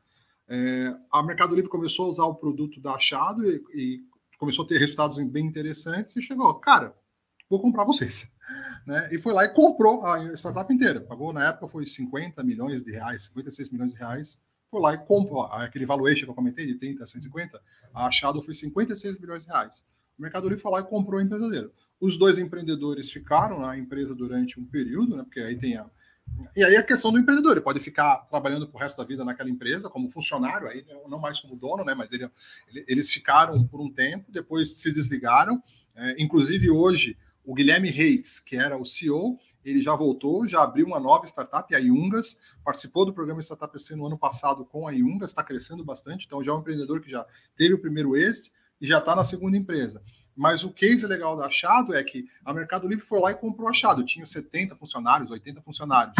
[0.48, 4.04] É, a Mercado Livre começou a usar o produto da Achado e, e
[4.38, 6.94] começou a ter resultados bem interessantes e chegou, cara,
[7.54, 8.28] vou comprar vocês
[8.86, 9.08] né?
[9.12, 11.00] E foi lá e comprou a startup inteira.
[11.00, 14.40] Pagou na época foi 50 milhões de reais, 56 milhões de reais.
[14.70, 17.60] Foi lá e comprou aquele valuation que eu comentei de 30 a 150.
[17.94, 19.84] A achado foi 56 milhões de reais.
[20.18, 21.70] O Mercado Livre foi lá e comprou a empresa dele.
[22.00, 25.22] Os dois empreendedores ficaram na empresa durante um período, né?
[25.22, 25.88] Porque aí tem a
[26.56, 29.50] e aí a questão do empreendedor, ele pode ficar trabalhando pro resto da vida naquela
[29.50, 31.94] empresa como funcionário, aí não mais como dono, né?
[31.94, 32.30] Mas ele,
[32.88, 35.62] eles ficaram por um tempo, depois se desligaram.
[35.94, 40.86] É, inclusive hoje o Guilherme Reis, que era o CEO, ele já voltou, já abriu
[40.86, 44.92] uma nova startup, a Iungas, participou do programa Startup EC no ano passado com a
[44.92, 47.26] Iungas, está crescendo bastante, então já é um empreendedor que já
[47.56, 50.02] teve o primeiro êxito e já está na segunda empresa.
[50.36, 53.68] Mas o case legal da Achado é que a Mercado Livre foi lá e comprou
[53.68, 56.14] a Achado, tinha 70 funcionários, 80 funcionários.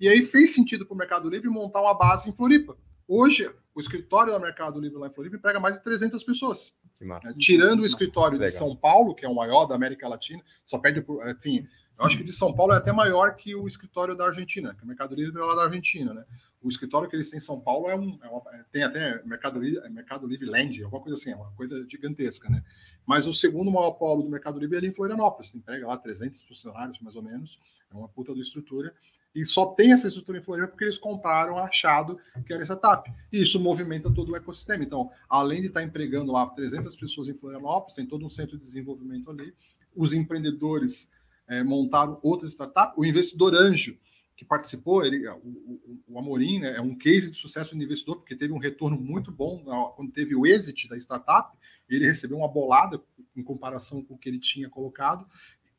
[0.00, 2.76] E aí fez sentido para o Mercado Livre montar uma base em Floripa.
[3.06, 6.74] Hoje, o escritório da Mercado Livre lá em Floripa emprega mais de 300 pessoas.
[6.98, 7.20] Né?
[7.38, 11.02] Tirando o escritório de São Paulo, que é o maior da América Latina, só perde
[11.02, 11.28] por.
[11.28, 14.74] Enfim, eu acho que de São Paulo é até maior que o escritório da Argentina,
[14.74, 16.24] que é o Mercado Livre é lá da Argentina, né?
[16.62, 18.18] O escritório que eles têm em São Paulo é um.
[18.22, 21.36] É uma, é, tem até Mercado Livre, é Mercado Livre Land, alguma coisa assim, é
[21.36, 22.64] uma coisa gigantesca, né?
[23.04, 26.42] Mas o segundo maior polo do Mercado Livre é ali em Florianópolis, emprega lá 300
[26.44, 27.60] funcionários, mais ou menos,
[27.92, 28.94] é uma puta do estrutura
[29.36, 33.12] e só tem essa estrutura em Floripa porque eles compraram achado que era startup.
[33.30, 34.82] E isso movimenta todo o ecossistema.
[34.82, 38.64] Então, além de estar empregando lá 300 pessoas em Florianópolis, tem todo um centro de
[38.64, 39.52] desenvolvimento ali,
[39.94, 41.10] os empreendedores
[41.46, 43.98] é, montaram outra startup, o investidor anjo
[44.36, 48.16] que participou, ele, o, o, o Amorim né, é um case de sucesso do investidor,
[48.16, 49.64] porque teve um retorno muito bom
[49.96, 51.56] quando teve o exit da startup,
[51.88, 53.02] ele recebeu uma bolada
[53.34, 55.26] em comparação com o que ele tinha colocado,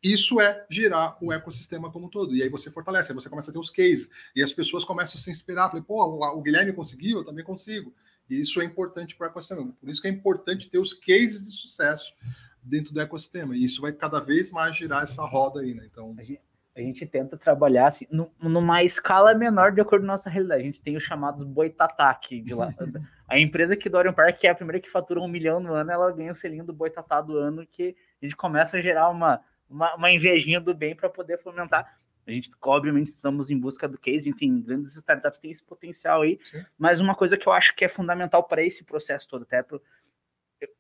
[0.04, 2.36] isso é girar o ecossistema como um todo.
[2.36, 4.10] E aí você fortalece, aí você começa a ter os cases.
[4.36, 5.70] E as pessoas começam a se inspirar.
[5.70, 7.94] Falei, pô, o Guilherme conseguiu, eu também consigo.
[8.30, 9.74] E isso é importante para o ecossistema.
[9.80, 12.14] Por isso que é importante ter os cases de sucesso
[12.62, 13.56] dentro do ecossistema.
[13.56, 15.88] E isso vai cada vez mais girar essa roda aí, né?
[15.90, 16.14] Então.
[16.18, 16.42] A gente,
[16.76, 18.06] a gente tenta trabalhar assim,
[18.40, 20.62] numa escala menor de acordo com a nossa realidade.
[20.62, 22.74] A gente tem os chamados boitatá aqui de lá.
[23.28, 25.92] a empresa que Dorian Park, que é a primeira que fatura um milhão no ano,
[25.92, 29.42] ela ganha o selinho do boitatá do ano, que a gente começa a gerar uma
[29.70, 32.00] uma, uma invejinha do bem para poder fomentar.
[32.26, 35.64] A gente, obviamente, estamos em busca do case, a gente tem grandes startups, tem esse
[35.64, 36.66] potencial aí, Sim.
[36.78, 39.82] mas uma coisa que eu acho que é fundamental para esse processo todo, até pro,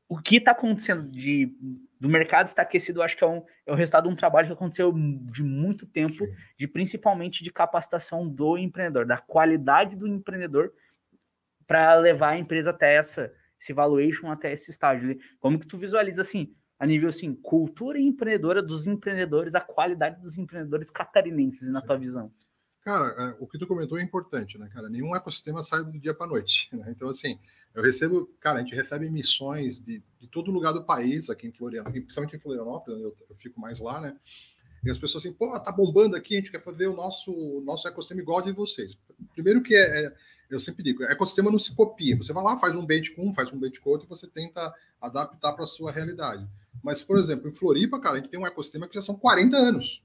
[0.09, 1.53] o que está acontecendo de,
[1.99, 4.47] do mercado está aquecido, eu acho que é, um, é o resultado de um trabalho
[4.47, 6.35] que aconteceu de muito tempo, Sim.
[6.57, 10.71] de principalmente de capacitação do empreendedor, da qualidade do empreendedor
[11.65, 15.17] para levar a empresa até essa, esse valuation, até esse estágio.
[15.39, 20.37] Como que tu visualiza assim, a nível assim, cultura empreendedora dos empreendedores, a qualidade dos
[20.37, 21.87] empreendedores catarinenses, na Sim.
[21.87, 22.31] tua visão?
[22.81, 24.87] Cara, é, o que tu comentou é importante, né, cara?
[24.87, 26.69] Nenhum ecossistema sai do dia para noite.
[26.71, 26.85] Né?
[26.89, 27.37] Então, assim,
[27.75, 31.51] eu recebo, cara, a gente recebe missões de, de todo lugar do país, aqui em
[31.51, 34.15] Florianópolis, principalmente em Florianópolis, eu, eu fico mais lá, né?
[34.85, 37.87] E as pessoas assim, pô, tá bombando aqui, a gente quer fazer o nosso, nosso
[37.89, 38.97] ecossistema igual de vocês.
[39.33, 40.13] Primeiro que é, é
[40.49, 42.15] eu sempre digo, ecossistema não se copia.
[42.15, 44.27] Você vai lá, faz um bait com um, faz um bait com outro e você
[44.27, 46.47] tenta adaptar para a sua realidade.
[46.87, 49.55] Mas, por exemplo, em Floripa, cara, a gente tem um ecossistema que já são 40
[49.55, 50.01] anos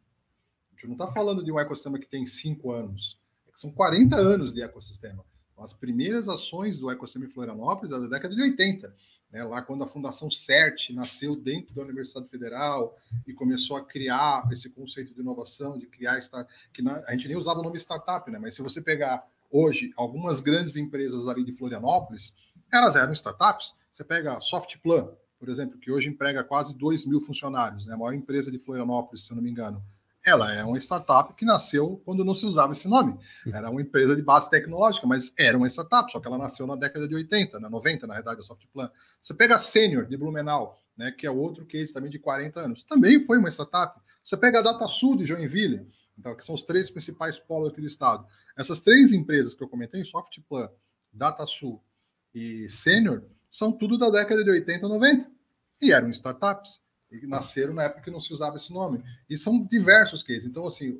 [0.83, 3.17] gente não está falando de um ecossistema que tem cinco anos,
[3.55, 5.25] são 40 anos de ecossistema.
[5.57, 8.93] As primeiras ações do ecossistema em Florianópolis é da década de 80,
[9.31, 14.49] né, lá quando a Fundação CERT nasceu dentro da Universidade Federal e começou a criar
[14.51, 16.19] esse conceito de inovação, de criar
[16.73, 19.93] que na, a gente nem usava o nome startup, né, mas se você pegar hoje
[19.97, 22.35] algumas grandes empresas ali de Florianópolis,
[22.73, 23.75] elas eram startups.
[23.93, 25.11] Você pega a Softplan,
[25.43, 29.27] por exemplo, que hoje emprega quase 2 mil funcionários, né, a maior empresa de Florianópolis,
[29.27, 29.83] se eu não me engano
[30.25, 33.19] ela é uma startup que nasceu quando não se usava esse nome.
[33.53, 36.77] Era uma empresa de base tecnológica, mas era uma startup, só que ela nasceu na
[36.77, 38.89] década de 80, na 90, na verdade, a Softplan.
[39.21, 42.85] Você pega a Senior de Blumenau, né, que é outro case também de 40 anos,
[42.85, 44.01] também foi uma startup.
[44.23, 47.87] Você pega a DataSul de Joinville, então, que são os três principais polos aqui do
[47.87, 48.25] estado.
[48.57, 50.69] Essas três empresas que eu comentei, Softplan,
[51.13, 51.83] DataSul
[52.33, 55.31] e Senior, são tudo da década de 80 90
[55.81, 59.05] e eram startups e nasceram na época que não se usava esse nome.
[59.29, 60.47] E são diversos cases.
[60.47, 60.99] Então, assim,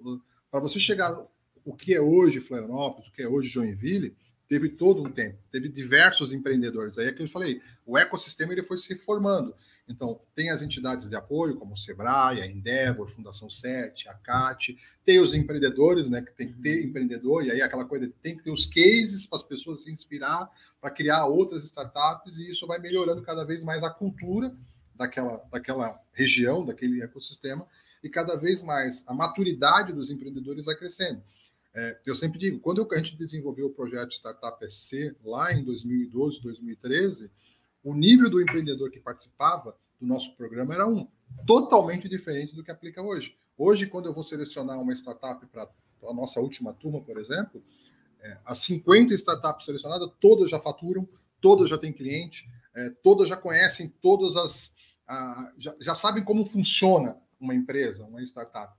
[0.51, 1.19] para você chegar
[1.65, 4.15] o que é hoje Florianópolis, o que é hoje Joinville,
[4.53, 6.99] teve todo um tempo, teve diversos empreendedores.
[6.99, 9.55] Aí é que eu falei, o ecossistema ele foi se formando.
[9.89, 14.77] Então, tem as entidades de apoio, como o Sebrae, a Endeavor, Fundação 7, a CAT,
[15.07, 18.45] tem os empreendedores, né, que tem que ter empreendedor, e aí aquela coisa, tem que
[18.45, 20.51] ter os cases para as pessoas se inspirar,
[20.83, 24.55] para criar outras startups, e isso vai melhorando cada vez mais a cultura
[24.95, 27.67] daquela, daquela região, daquele ecossistema,
[28.05, 31.23] e cada vez mais a maturidade dos empreendedores vai crescendo.
[31.75, 36.41] É, eu sempre digo, quando a gente desenvolveu o projeto Startup SC, lá em 2012,
[36.43, 37.31] 2013,
[37.83, 41.09] o nível do empreendedor que participava do nosso programa era um
[41.47, 43.37] totalmente diferente do que aplica hoje.
[43.57, 45.69] Hoje, quando eu vou selecionar uma startup para
[46.09, 47.63] a nossa última turma, por exemplo,
[48.21, 51.09] é, as 50 startups selecionadas, todas já faturam,
[51.41, 54.75] todas já têm cliente, é, todas já conhecem todas as,
[55.59, 58.77] já, já sabem como funciona uma empresa, uma startup.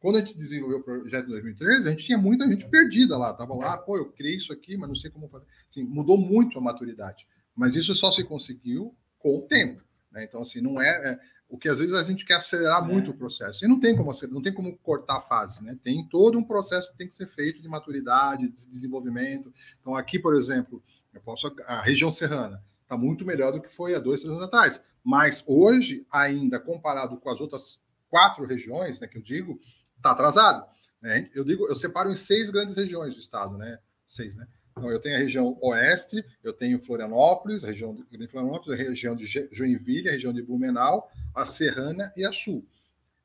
[0.00, 3.34] Quando a gente desenvolveu o projeto em 2013, a gente tinha muita gente perdida lá.
[3.34, 5.44] Tava lá, pô, eu criei isso aqui, mas não sei como fazer.
[5.68, 7.26] Assim, mudou muito a maturidade.
[7.54, 9.82] Mas isso só se conseguiu com o tempo.
[10.10, 10.24] Né?
[10.24, 12.86] Então, assim, não é, é, o que às vezes a gente quer acelerar é.
[12.86, 13.62] muito o processo.
[13.62, 15.78] E não tem como não tem como cortar a fase, né?
[15.84, 19.52] Tem todo um processo que tem que ser feito de maturidade, de desenvolvimento.
[19.80, 20.82] Então, aqui, por exemplo,
[21.12, 24.48] eu posso a região serrana está muito melhor do que foi há dois, três anos
[24.48, 24.82] atrás.
[25.04, 29.60] Mas hoje, ainda comparado com as outras quatro regiões, né, que eu digo,
[30.00, 30.66] está atrasado.
[31.00, 31.30] Né?
[31.34, 33.78] Eu digo, eu separo em seis grandes regiões do estado, né?
[34.06, 34.46] Seis, né?
[34.72, 39.14] Então, eu tenho a região oeste, eu tenho Florianópolis, a região de Florianópolis, a região
[39.14, 42.64] de Joinville, a região de Blumenau, a Serrana e a Sul.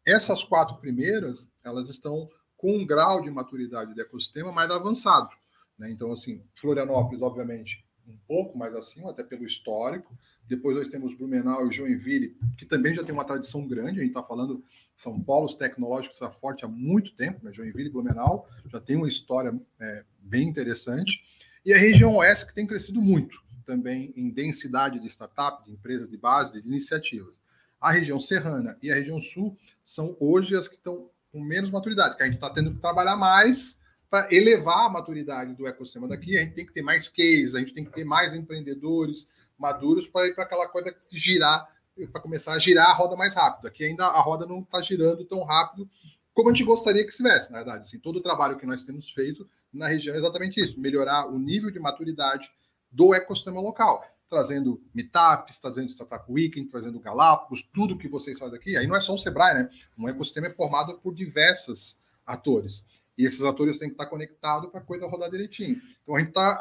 [0.05, 5.29] Essas quatro primeiras, elas estão com um grau de maturidade de ecossistema mais avançado.
[5.77, 5.89] Né?
[5.91, 10.15] Então, assim, Florianópolis, obviamente, um pouco mais acima, até pelo histórico.
[10.47, 13.99] Depois nós temos Blumenau e Joinville, que também já tem uma tradição grande.
[13.99, 14.63] A gente está falando
[14.95, 17.51] são polos tecnológicos está forte há muito tempo, né?
[17.51, 21.21] Joinville e Blumenau já tem uma história é, bem interessante.
[21.65, 26.07] E a região oeste que tem crescido muito também em densidade de startups, de empresas
[26.07, 27.33] de base, de iniciativas.
[27.81, 32.15] A região serrana e a região sul são hoje as que estão com menos maturidade,
[32.15, 33.79] que a gente está tendo que trabalhar mais
[34.09, 37.59] para elevar a maturidade do ecossistema daqui, a gente tem que ter mais cases, a
[37.59, 39.27] gente tem que ter mais empreendedores
[39.57, 41.67] maduros para ir para aquela coisa girar,
[42.11, 43.67] para começar a girar a roda mais rápido.
[43.67, 45.89] Aqui ainda a roda não está girando tão rápido
[46.33, 47.81] como a gente gostaria que estivesse, na verdade.
[47.81, 51.39] Assim, todo o trabalho que nós temos feito na região é exatamente isso: melhorar o
[51.39, 52.51] nível de maturidade
[52.91, 58.75] do ecossistema local, trazendo meetups, trazendo Startup Weekend, trazendo Galápagos, tudo que vocês fazem aqui.
[58.75, 59.69] Aí não é só o Sebrae, né?
[59.97, 62.83] Um ecossistema é formado por diversos atores.
[63.17, 65.81] E esses atores têm que estar conectados para a coisa rodar direitinho.
[66.03, 66.57] Então a gente está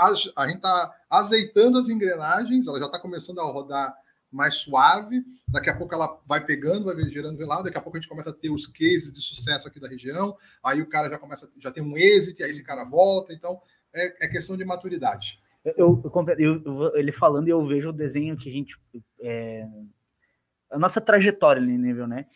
[0.61, 3.95] tá azeitando as engrenagens, ela já está começando a rodar
[4.31, 5.25] mais suave.
[5.49, 7.65] Daqui a pouco ela vai pegando, vai gerando velado.
[7.65, 10.37] Daqui a pouco a gente começa a ter os cases de sucesso aqui da região.
[10.63, 13.33] Aí o cara já começa, já tem um êxito, aí esse cara volta.
[13.33, 13.61] Então
[13.93, 15.39] é, é questão de maturidade.
[15.65, 18.77] Eu, eu, eu, ele falando eu vejo o desenho que a gente
[19.21, 19.67] é,
[20.71, 22.27] a nossa trajetória ali nível, né?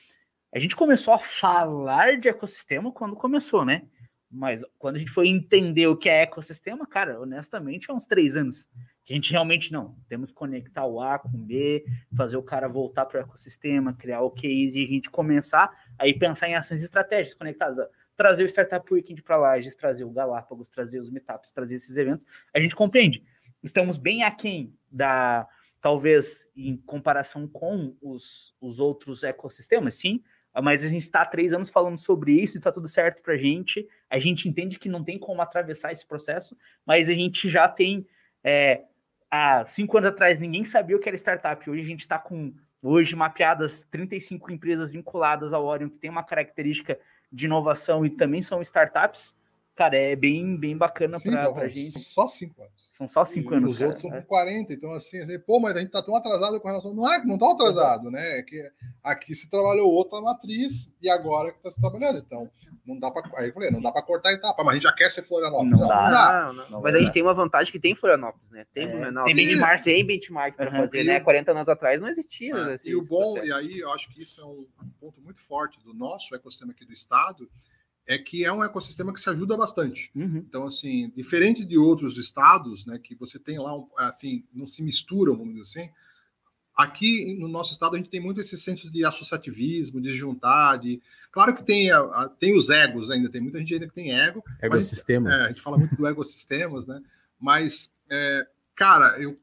[0.55, 3.83] A gente começou a falar de ecossistema quando começou, né?
[4.31, 8.37] Mas quando a gente foi entender o que é ecossistema, cara, honestamente, é uns três
[8.37, 8.69] anos.
[9.09, 9.97] A gente realmente não.
[10.07, 13.95] Temos que conectar o A com o B, fazer o cara voltar para o ecossistema,
[13.95, 17.89] criar o case e a gente começar aí pensar em ações estratégicas conectadas.
[18.17, 22.27] Trazer o Startup Weekend para Lages, trazer o Galápagos, trazer os meetups, trazer esses eventos.
[22.55, 23.25] A gente compreende.
[23.63, 25.49] Estamos bem aquém da,
[25.81, 30.23] talvez em comparação com os, os outros ecossistemas, sim,
[30.63, 33.35] mas a gente está há três anos falando sobre isso e está tudo certo para
[33.35, 33.87] a gente.
[34.11, 38.07] A gente entende que não tem como atravessar esse processo, mas a gente já tem.
[38.43, 38.83] É,
[39.31, 41.69] há cinco anos atrás, ninguém sabia o que era startup.
[41.69, 46.23] Hoje a gente está com hoje mapeadas 35 empresas vinculadas ao Orion que tem uma
[46.23, 46.99] característica
[47.31, 49.37] de inovação e também são startups
[49.79, 51.93] cara, é bem, bem bacana para a gente.
[51.93, 52.93] São só cinco anos.
[52.97, 53.71] São só cinco e anos.
[53.71, 54.23] Os cara, outros são é.
[54.23, 56.93] 40, então assim, assim, pô, mas a gente tá tão atrasado com relação.
[56.93, 58.41] Não é que não tá atrasado, né?
[58.41, 58.61] É que
[59.05, 62.19] aqui se trabalhou outra matriz e agora que tá se trabalhando.
[62.19, 62.51] Então,
[62.85, 63.31] não dá para.
[63.39, 65.71] Aí eu falei, não dá para cortar etapa, mas a gente já quer ser Florianópolis.
[65.71, 66.11] Não, não dá.
[66.11, 66.53] dá.
[66.53, 68.67] Não, não, mas a gente tem uma vantagem que tem Florianópolis, né?
[68.75, 69.85] Tem é, Tem benchmark.
[69.85, 70.87] Tem benchmark para uhum.
[70.87, 71.21] fazer, né?
[71.21, 72.53] 40 anos atrás não existia.
[72.53, 73.47] É, assim, e o bom, processo.
[73.47, 74.67] e aí eu acho que isso é um
[74.99, 77.49] ponto muito forte do nosso ecossistema aqui do estado
[78.09, 80.11] é que é um ecossistema que se ajuda bastante.
[80.17, 80.39] Uhum.
[80.39, 85.37] Então, assim, diferente de outros estados, né, que você tem lá, assim, não se misturam,
[85.37, 85.91] vamos dizer assim,
[86.75, 91.03] aqui no nosso estado a gente tem muito esse senso de associativismo, de juntar, de...
[91.31, 94.19] Claro que tem, a, a, tem os egos ainda, tem muita gente ainda que tem
[94.19, 94.43] ego.
[94.63, 95.29] Ecossistema.
[95.29, 97.03] Mas, é, a gente fala muito do ecossistemas, né?
[97.39, 99.39] Mas, é, cara, eu,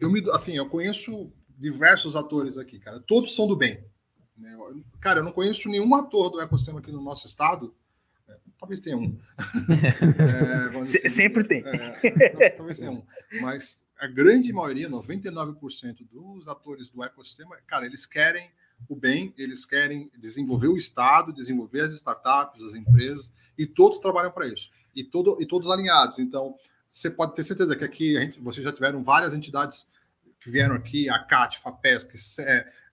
[0.00, 3.00] eu me, assim, eu conheço diversos atores aqui, cara.
[3.00, 3.84] Todos são do bem.
[4.36, 4.56] Né?
[5.00, 7.74] Cara, eu não conheço nenhum ator do ecossistema aqui no nosso estado.
[8.28, 9.18] É, talvez tenha um.
[10.74, 11.64] é, assim, sempre tem.
[11.66, 13.02] É, talvez tenha um.
[13.40, 18.50] Mas a grande maioria, 99% dos atores do ecossistema, cara, eles querem
[18.88, 24.30] o bem, eles querem desenvolver o Estado, desenvolver as startups, as empresas, e todos trabalham
[24.30, 24.70] para isso.
[24.94, 26.18] E, todo, e todos alinhados.
[26.18, 26.56] Então,
[26.88, 29.88] você pode ter certeza que aqui a gente, vocês já tiveram várias entidades
[30.46, 32.16] que vieram aqui, a CAT, FAPESC,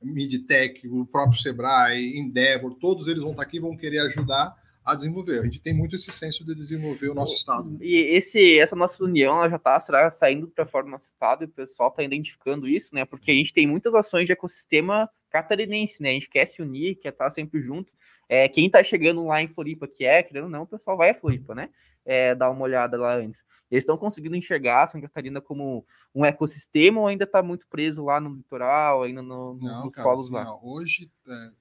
[0.02, 5.40] Midtech, o próprio Sebrae, Endeavor, todos eles vão estar aqui vão querer ajudar a desenvolver.
[5.40, 7.78] A gente tem muito esse senso de desenvolver o nosso estado.
[7.82, 11.46] E esse, essa nossa união ela já está saindo para fora do nosso estado e
[11.46, 13.06] o pessoal está identificando isso, né?
[13.06, 16.12] Porque a gente tem muitas ações de ecossistema catarinense, né?
[16.12, 17.94] A gente quer se unir, quer estar sempre junto.
[18.30, 21.10] É, quem está chegando lá em Floripa, que é, querendo ou não, o pessoal vai
[21.10, 21.70] a Floripa, né?
[22.06, 23.46] É, dar uma olhada lá antes.
[23.72, 28.20] Eles estão conseguindo enxergar Santa Catarina como um ecossistema ou ainda está muito preso lá
[28.20, 30.44] no litoral, ainda no, no, não, nos cara, polos assim, lá?
[30.44, 31.52] Não, hoje, é,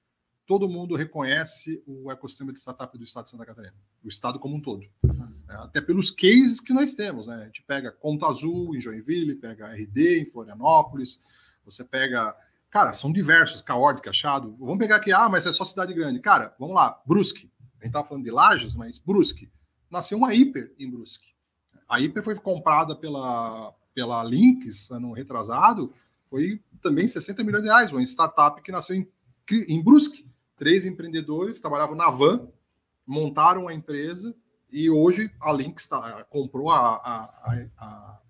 [0.45, 4.55] todo mundo reconhece o ecossistema de startup do estado de Santa Catarina, o estado como
[4.55, 4.85] um todo.
[5.49, 7.43] É, até pelos cases que nós temos, né?
[7.43, 11.19] A gente pega Conta Azul em Joinville, pega RD em Florianópolis,
[11.65, 12.35] você pega
[12.73, 14.55] Cara, são diversos, Caórdica, Achado.
[14.59, 16.19] Vamos pegar aqui, ah, mas é só cidade grande.
[16.19, 17.47] Cara, vamos lá, Brusque.
[17.79, 19.47] A gente estava falando de Lages, mas Brusque.
[19.91, 21.35] Nasceu uma Hiper em Brusque.
[21.87, 25.93] A Hiper foi comprada pela, pela Lynx, ano retrasado,
[26.31, 29.07] foi também 60 milhões de reais, uma startup que nasceu em,
[29.67, 30.25] em Brusque.
[30.55, 32.47] Três empreendedores trabalhavam na van,
[33.05, 34.35] montaram a empresa
[34.71, 38.21] e hoje a Lynx tá, comprou a, a, a,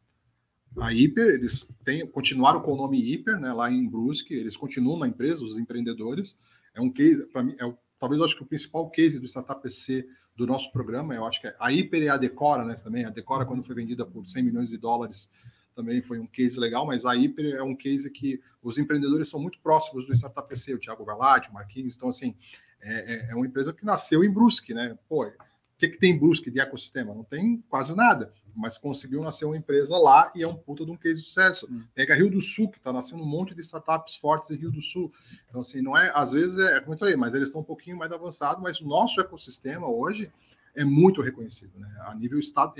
[0.81, 4.99] a Hiper, eles têm, continuaram com o nome Hiper, né, lá em Brusque, eles continuam
[4.99, 6.35] na empresa, os empreendedores.
[6.73, 9.61] É um case, para mim, é talvez eu acho que o principal case do Startup
[9.61, 10.05] PC
[10.35, 13.05] do nosso programa, eu acho que é a Hiper e a Decora, né, também.
[13.05, 15.29] A Decora, quando foi vendida por 100 milhões de dólares,
[15.73, 19.39] também foi um case legal, mas a Hiper é um case que os empreendedores são
[19.39, 22.35] muito próximos do Startup PC, o Thiago Galati, o Marquinhos, então, assim,
[22.81, 24.97] é, é, é uma empresa que nasceu em Brusque, né?
[25.07, 25.33] Pô, o
[25.77, 27.13] que, que tem em Brusque de ecossistema?
[27.13, 30.91] Não tem quase nada mas conseguiu nascer uma empresa lá e é um puta de
[30.91, 31.67] um case de sucesso.
[31.69, 31.83] Hum.
[31.93, 34.81] Pega Rio do Sul, que está nascendo um monte de startups fortes em Rio do
[34.81, 35.11] Sul.
[35.49, 37.97] Então, assim, não é, às vezes, é, como eu falei, mas eles estão um pouquinho
[37.97, 40.31] mais avançados, mas o nosso ecossistema hoje
[40.75, 41.89] é muito reconhecido, né?
[42.07, 42.73] A nível estado,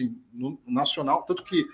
[0.65, 1.65] nacional, tanto que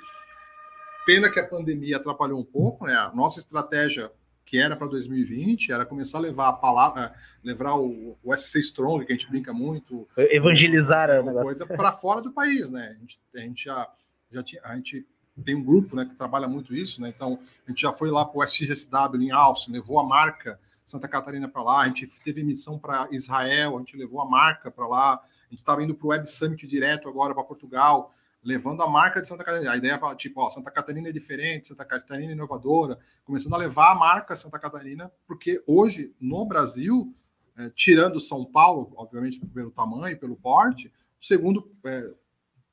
[1.09, 2.93] pena que a pandemia atrapalhou um pouco, né?
[2.93, 4.11] A nossa estratégia
[4.45, 9.05] que era para 2020 era começar a levar a palavra, levar o, o SC Strong,
[9.05, 12.95] que a gente brinca muito, evangelizar a coisa para fora do país, né?
[12.95, 13.91] A gente, a gente já,
[14.31, 15.03] já tinha, a gente
[15.43, 17.09] tem um grupo, né, que trabalha muito isso, né?
[17.09, 21.07] Então a gente já foi lá para o SGSW em Austin, levou a marca Santa
[21.07, 24.87] Catarina para lá, a gente teve missão para Israel, a gente levou a marca para
[24.87, 28.89] lá, a gente estava indo para o Web Summit direto agora para Portugal, levando a
[28.89, 29.71] marca de Santa Catarina.
[29.71, 33.57] A ideia é tipo, ó, Santa Catarina é diferente, Santa Catarina é inovadora, começando a
[33.57, 37.13] levar a marca Santa Catarina, porque hoje, no Brasil,
[37.57, 40.87] é, tirando São Paulo, obviamente pelo tamanho, pelo porte,
[41.19, 42.09] o segundo é,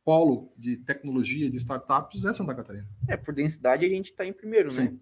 [0.05, 2.87] polo de tecnologia de startups é Santa Catarina.
[3.09, 4.83] É, por densidade a gente está em primeiro, né?
[4.83, 4.91] Sim.
[4.91, 4.99] né?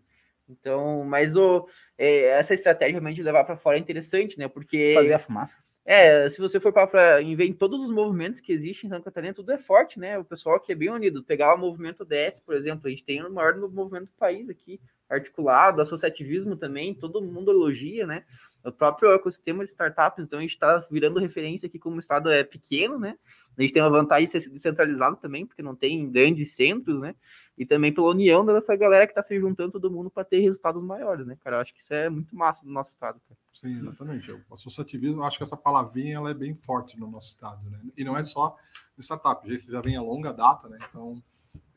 [0.48, 4.48] Então, mas o, é, essa estratégia realmente de levar para fora é interessante, né?
[4.48, 4.92] Porque.
[4.94, 5.59] Fazer a fumaça.
[5.87, 9.35] É, se você for para ver em todos os movimentos que existem em Santa Catarina,
[9.35, 10.18] tudo é forte, né?
[10.18, 11.23] O pessoal aqui é bem unido.
[11.23, 14.81] Pegar o movimento DS, por exemplo, a gente tem o maior movimento do país aqui,
[15.11, 18.25] articulado, associativismo também, todo mundo elogia, né?
[18.64, 22.31] O próprio ecossistema de startups, então a gente está virando referência aqui como o estado
[22.31, 23.18] é pequeno, né?
[23.57, 27.14] A gente tem uma vantagem de ser descentralizado também, porque não tem grandes centros, né?
[27.59, 30.83] E também pela união dessa galera que está se juntando todo mundo para ter resultados
[30.83, 31.57] maiores, né, cara?
[31.57, 33.38] Eu acho que isso é muito massa do nosso estado, cara.
[33.53, 34.33] Sim, exatamente.
[34.33, 37.79] O associativismo, acho que essa palavrinha ela é bem forte no nosso estado, né?
[37.96, 38.57] E não é só
[38.98, 40.79] startup, já vem a longa data, né?
[40.88, 41.22] Então,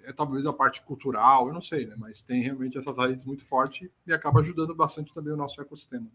[0.08, 1.96] é talvez a parte cultural, eu não sei, né?
[1.98, 6.08] Mas tem realmente essas raízes muito forte e acaba ajudando bastante também o nosso ecossistema.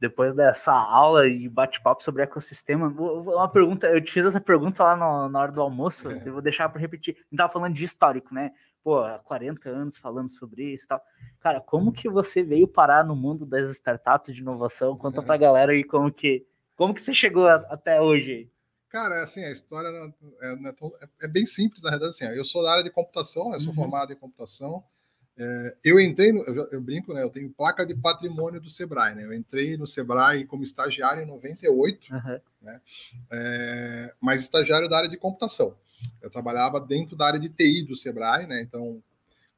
[0.00, 4.96] Depois dessa aula e bate-papo sobre ecossistema, uma pergunta, eu te fiz essa pergunta lá
[4.96, 6.22] no, na hora do almoço, é.
[6.26, 7.16] eu vou deixar para repetir.
[7.32, 8.50] A gente falando de histórico, né?
[8.82, 11.00] Pô, há 40 anos falando sobre isso e tal.
[11.40, 14.96] Cara, como que você veio parar no mundo das startups de inovação?
[14.96, 15.24] Conta é.
[15.24, 18.50] pra galera aí como que, como que você chegou até hoje.
[18.88, 22.72] Cara, assim, a história é, é, é, bem simples, na verdade, assim, eu sou da
[22.72, 23.74] área de computação, eu sou uhum.
[23.74, 24.82] formado em computação,
[25.38, 29.14] é, eu entrei, no, eu, eu, brinco, né, eu tenho placa de patrimônio do Sebrae,
[29.14, 32.40] né, eu entrei no Sebrae como estagiário em 98, uhum.
[32.62, 32.80] né,
[33.30, 35.76] é, mas estagiário da área de computação,
[36.22, 39.02] eu trabalhava dentro da área de TI do Sebrae, né, então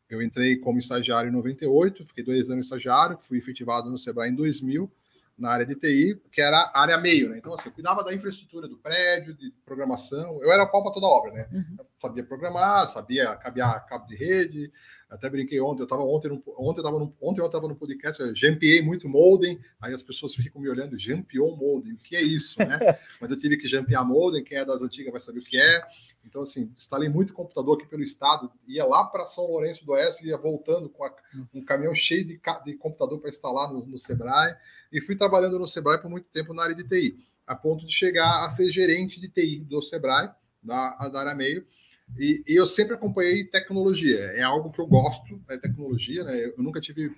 [0.09, 4.35] eu entrei como estagiário em 98, fiquei dois anos estagiário, fui efetivado no Sebrae em
[4.35, 4.91] 2000,
[5.39, 7.39] na área de TI, que era área meio, né?
[7.39, 10.43] Então, assim, eu cuidava da infraestrutura do prédio, de programação.
[10.43, 11.49] Eu era pau para toda obra, né?
[11.53, 11.77] Uhum.
[12.01, 14.73] Sabia programar, sabia cabear cabo de rede.
[15.11, 17.75] Até brinquei ontem, eu estava ontem, no, ontem eu estava no, ontem eu estava no
[17.75, 22.15] podcast, eu jampiei muito modem, aí as pessoas ficam me olhando, jampiou modem, o que
[22.15, 22.79] é isso, né?
[23.19, 25.83] Mas eu tive que jampear modem, quem é das antigas vai saber o que é.
[26.25, 30.27] Então, assim, instalei muito computador aqui pelo estado, ia lá para São Lourenço do Oeste,
[30.27, 31.15] ia voltando com a,
[31.55, 34.55] um caminhão cheio de, de computador para instalar no, no, Sebrae,
[34.93, 37.93] e fui trabalhando no Sebrae por muito tempo na área de TI, a ponto de
[37.93, 40.31] chegar a ser gerente de TI do Sebrae,
[40.63, 41.67] da, da área meio,
[42.17, 46.47] e, e eu sempre acompanhei tecnologia, é algo que eu gosto, é tecnologia, né?
[46.47, 47.15] Eu nunca tive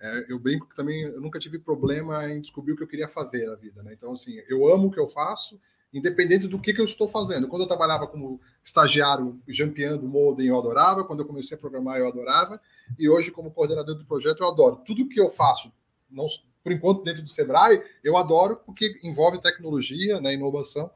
[0.00, 3.08] é, eu brinco que também eu nunca tive problema em descobrir o que eu queria
[3.08, 3.94] fazer na vida, né?
[3.94, 5.58] Então, assim, eu amo o que eu faço
[5.94, 7.46] independente do que, que eu estou fazendo.
[7.46, 11.04] Quando eu trabalhava como estagiário, jampeando modem, eu adorava.
[11.04, 12.60] Quando eu comecei a programar, eu adorava.
[12.98, 14.82] E hoje, como coordenador do projeto, eu adoro.
[14.84, 15.72] Tudo que eu faço,
[16.10, 16.26] não,
[16.64, 20.90] por enquanto, dentro do Sebrae, eu adoro porque envolve tecnologia, né, inovação.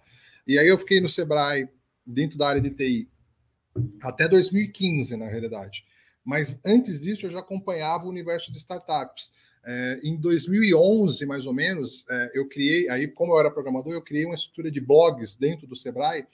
[0.45, 1.69] E aí eu fiquei no Sebrae,
[2.05, 3.09] dentro da área de TI,
[4.03, 5.85] até 2015, na realidade.
[6.25, 9.33] Mas antes disso, eu já acompanhava o universo de startups.
[9.65, 14.03] É, em 2011, mais ou menos, é, eu criei, aí como eu era programador, eu
[14.03, 16.27] criei uma estrutura de blogs dentro do Sebrae,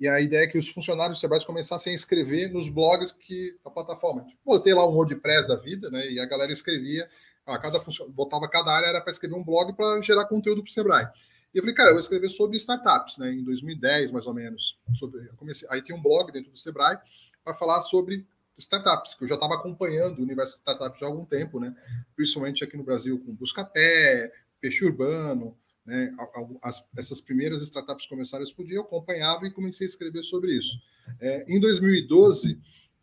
[0.00, 3.56] e a ideia é que os funcionários do Sebrae começassem a escrever nos blogs que
[3.64, 4.24] a plataforma.
[4.24, 6.10] Tipo, botei lá um WordPress da vida, né?
[6.10, 7.08] E a galera escrevia,
[7.46, 8.08] a cada funcion...
[8.10, 11.06] botava cada área para escrever um blog para gerar conteúdo para o Sebrae.
[11.54, 13.32] E eu falei, cara, eu vou escrever sobre startups, né?
[13.32, 14.78] Em 2010, mais ou menos.
[14.94, 15.26] Sobre...
[15.36, 15.68] comecei...
[15.70, 16.98] Aí tinha um blog dentro do Sebrae
[17.44, 21.24] para falar sobre startups, que eu já estava acompanhando o universo de startups há algum
[21.24, 21.74] tempo, né?
[22.14, 26.14] Principalmente aqui no Brasil com Buscapé, Peixe Urbano, né?
[26.62, 30.80] As, essas primeiras startups começaram a explodir, eu acompanhava e comecei a escrever sobre isso.
[31.20, 32.58] É, em 2012,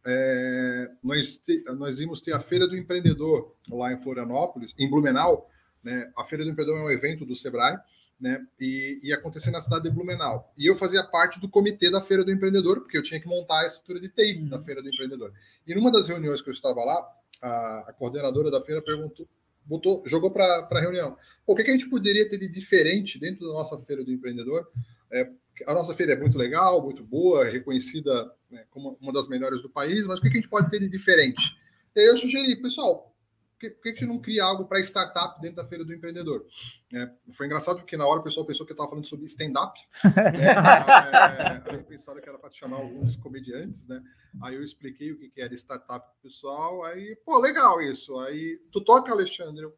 [0.05, 5.49] é, nós, te, nós íamos ter a Feira do Empreendedor lá em Florianópolis, em Blumenau.
[5.83, 6.11] Né?
[6.17, 7.77] A Feira do Empreendedor é um evento do Sebrae,
[8.19, 8.45] né?
[8.59, 10.53] E acontecer na cidade de Blumenau.
[10.57, 13.61] E eu fazia parte do comitê da Feira do Empreendedor, porque eu tinha que montar
[13.61, 14.49] a estrutura de TI uhum.
[14.49, 15.31] da Feira do Empreendedor.
[15.65, 17.07] E numa das reuniões que eu estava lá,
[17.41, 19.27] a, a coordenadora da feira perguntou,
[19.65, 23.47] botou, jogou para a reunião: o que, que, a gente poderia ter de diferente dentro
[23.47, 24.67] da nossa Feira do Empreendedor?
[25.11, 25.29] É,
[25.65, 29.69] a nossa feira é muito legal, muito boa, reconhecida né, como uma das melhores do
[29.69, 31.57] país, mas o que, que a gente pode ter de diferente?
[31.95, 33.13] E aí eu sugeri, pessoal,
[33.59, 36.45] que, por que a gente não cria algo para startup dentro da feira do empreendedor?
[36.93, 39.79] É, foi engraçado porque na hora o pessoal pensou que eu estava falando sobre stand-up.
[40.03, 40.45] Né?
[41.69, 44.01] é, aí pensaram que era para chamar alguns comediantes, né?
[44.41, 46.83] Aí eu expliquei o que, que era startup para o pessoal.
[46.85, 48.17] Aí, pô, legal isso.
[48.19, 49.63] Aí, tu toca, Alexandre?
[49.63, 49.75] Eu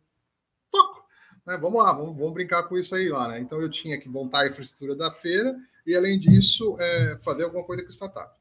[0.69, 1.03] toco.
[1.45, 1.57] Né?
[1.57, 3.39] Vamos lá, vamos, vamos brincar com isso aí lá, né?
[3.39, 5.55] Então eu tinha que montar a infraestrutura da feira
[5.85, 8.40] e, além disso, é, fazer alguma coisa com startup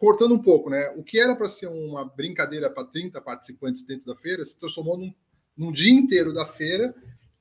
[0.00, 0.88] cortando um pouco, né?
[0.96, 4.96] O que era para ser uma brincadeira para 30 participantes dentro da feira se transformou
[4.96, 5.14] num,
[5.54, 6.94] num, dia inteiro da feira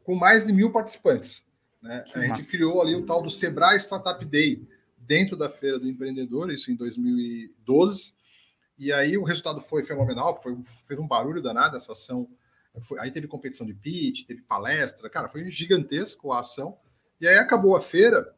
[0.04, 1.48] com mais de mil participantes.
[1.82, 2.04] Né?
[2.14, 4.62] A gente criou ali o tal do Sebrae Startup Day
[4.98, 8.14] dentro da feira do empreendedor, isso em 2012.
[8.78, 12.30] E aí o resultado foi fenomenal, foi, fez um barulho danado essa ação.
[12.82, 16.78] Foi, aí teve competição de pitch, teve palestra, cara, foi gigantesco a ação.
[17.22, 18.36] E aí acabou a feira,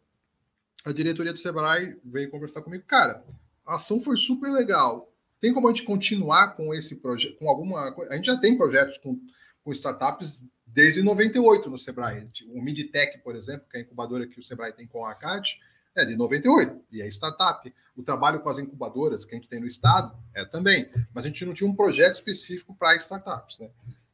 [0.85, 3.25] a diretoria do Sebrae veio conversar comigo, cara,
[3.65, 5.11] a ação foi super legal.
[5.39, 7.95] tem como a gente continuar com esse projeto, com alguma.
[8.09, 9.19] A gente já tem projetos com,
[9.63, 12.29] com startups desde 98 no Sebrae.
[12.49, 15.59] O Midtech, por exemplo, que é a incubadora que o Sebrae tem com a ACAD,
[15.95, 17.73] é de 98, e é startup.
[17.95, 21.27] O trabalho com as incubadoras que a gente tem no estado é também, mas a
[21.27, 23.59] gente não tinha um projeto específico para startups.
[23.59, 23.69] Né?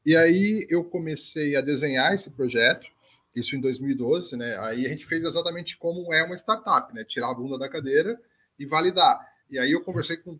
[0.05, 2.87] E aí eu comecei a desenhar esse projeto,
[3.35, 4.57] isso em 2012, né?
[4.61, 7.03] Aí a gente fez exatamente como é uma startup, né?
[7.03, 8.19] Tirar a bunda da cadeira
[8.57, 9.19] e validar.
[9.49, 10.39] E aí eu conversei com,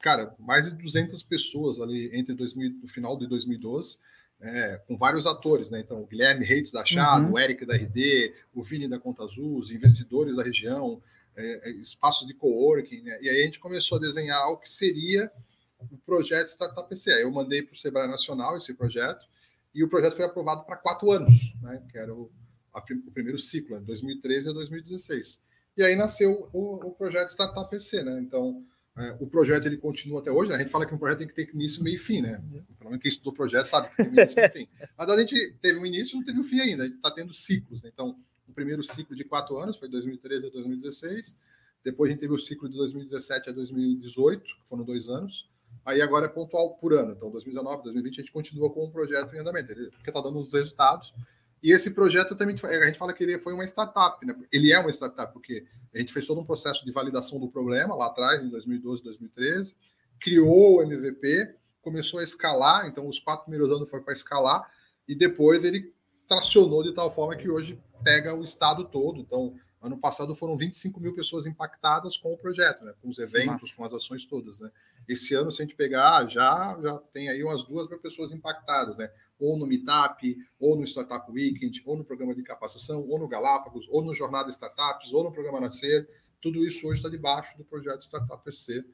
[0.00, 3.98] cara, mais de 200 pessoas ali entre 2000, no final de 2012
[4.40, 5.80] é, com vários atores, né?
[5.80, 7.32] Então, o Guilherme Reitz da Chado, uhum.
[7.32, 11.02] o Eric da RD, o Vini da Conta Azul, os investidores da região,
[11.36, 13.18] é, é, espaços de coworking, né?
[13.20, 15.30] E aí a gente começou a desenhar o que seria
[15.78, 17.22] o projeto Startup PC.
[17.22, 19.26] Eu mandei para o Sebrae Nacional esse projeto
[19.74, 21.82] e o projeto foi aprovado para quatro anos, né?
[21.90, 22.30] Que era o,
[22.72, 25.38] a, o primeiro ciclo, de 2013 a 2016.
[25.76, 28.20] E aí nasceu o, o projeto Startup PC, né?
[28.20, 28.64] Então,
[28.96, 30.50] é, o projeto ele continua até hoje.
[30.50, 30.56] Né?
[30.56, 32.42] A gente fala que um projeto tem que ter início, meio e fim, né?
[32.78, 34.68] Pelo menos quem estudou o projeto sabe que tem um início e um fim.
[34.96, 36.82] Mas a gente teve um início não teve um fim ainda.
[36.82, 37.82] A gente está tendo ciclos.
[37.82, 37.90] Né?
[37.92, 38.16] Então,
[38.48, 41.36] o primeiro ciclo de quatro anos foi 2013 a 2016.
[41.82, 45.48] Depois a gente teve o ciclo de 2017 a 2018, que foram dois anos.
[45.84, 47.12] Aí agora é pontual por ano.
[47.12, 50.52] Então, 2019, 2020, a gente continua com o projeto em andamento, porque está dando os
[50.52, 51.14] resultados.
[51.62, 54.34] E esse projeto também, a gente fala que ele foi uma startup, né?
[54.50, 57.94] Ele é uma startup, porque a gente fez todo um processo de validação do problema
[57.94, 59.76] lá atrás, em 2012, 2013,
[60.18, 64.70] criou o MVP, começou a escalar, então os quatro primeiros anos foi para escalar,
[65.06, 65.92] e depois ele
[66.28, 69.20] tracionou de tal forma que hoje pega o estado todo.
[69.20, 72.92] Então, ano passado foram 25 mil pessoas impactadas com o projeto, né?
[73.00, 74.58] com os eventos, com as ações todas.
[74.58, 74.70] Né?
[75.08, 78.96] Esse ano, se a gente pegar, já, já tem aí umas duas mil pessoas impactadas.
[78.96, 79.10] Né?
[79.40, 83.88] Ou no Meetup, ou no Startup Weekend, ou no programa de capacitação, ou no Galápagos,
[83.90, 86.08] ou no Jornada Startups, ou no programa Nascer.
[86.40, 88.84] Tudo isso hoje está debaixo do projeto Startup PC.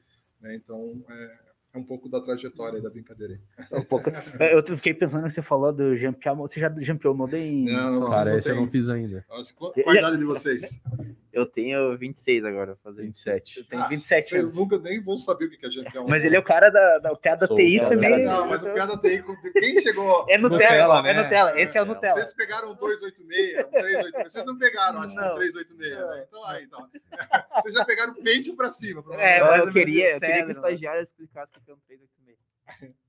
[0.41, 0.55] Né?
[0.55, 1.37] Então, é,
[1.73, 3.39] é um pouco da trajetória da brincadeira.
[3.71, 4.09] Um pouco.
[4.39, 6.35] Eu fiquei pensando que você falou do jumpear.
[6.35, 7.65] Você já jumpeou modem?
[7.67, 7.73] em.
[7.73, 9.25] Não, não Cara, esse eu não fiz ainda.
[9.55, 10.81] Qual a idade de vocês?
[11.37, 13.59] Eu tenho 26 agora, fazer 27.
[13.59, 16.03] Eu tenho ah, 27 Vocês nunca nem vão saber o que é jumpear.
[16.07, 18.25] Mas ele é o cara da, da, o cara da TI também.
[18.25, 19.23] Não, mas o cara da TI,
[19.53, 20.25] quem chegou.
[20.27, 21.11] É Nutella, né?
[21.11, 21.61] é Nutella.
[21.61, 22.15] Esse é o Nutella.
[22.15, 24.33] Vocês pegaram o 286, o 386.
[24.33, 25.95] Vocês não pegaram, acho que o 386.
[25.95, 26.25] Né?
[26.27, 26.89] Então aí, então.
[27.61, 29.03] Vocês já pegaram o pente pra cima.
[29.11, 32.89] É, mas eu queria, eu queria que o estagiário explicasse o que é um 386.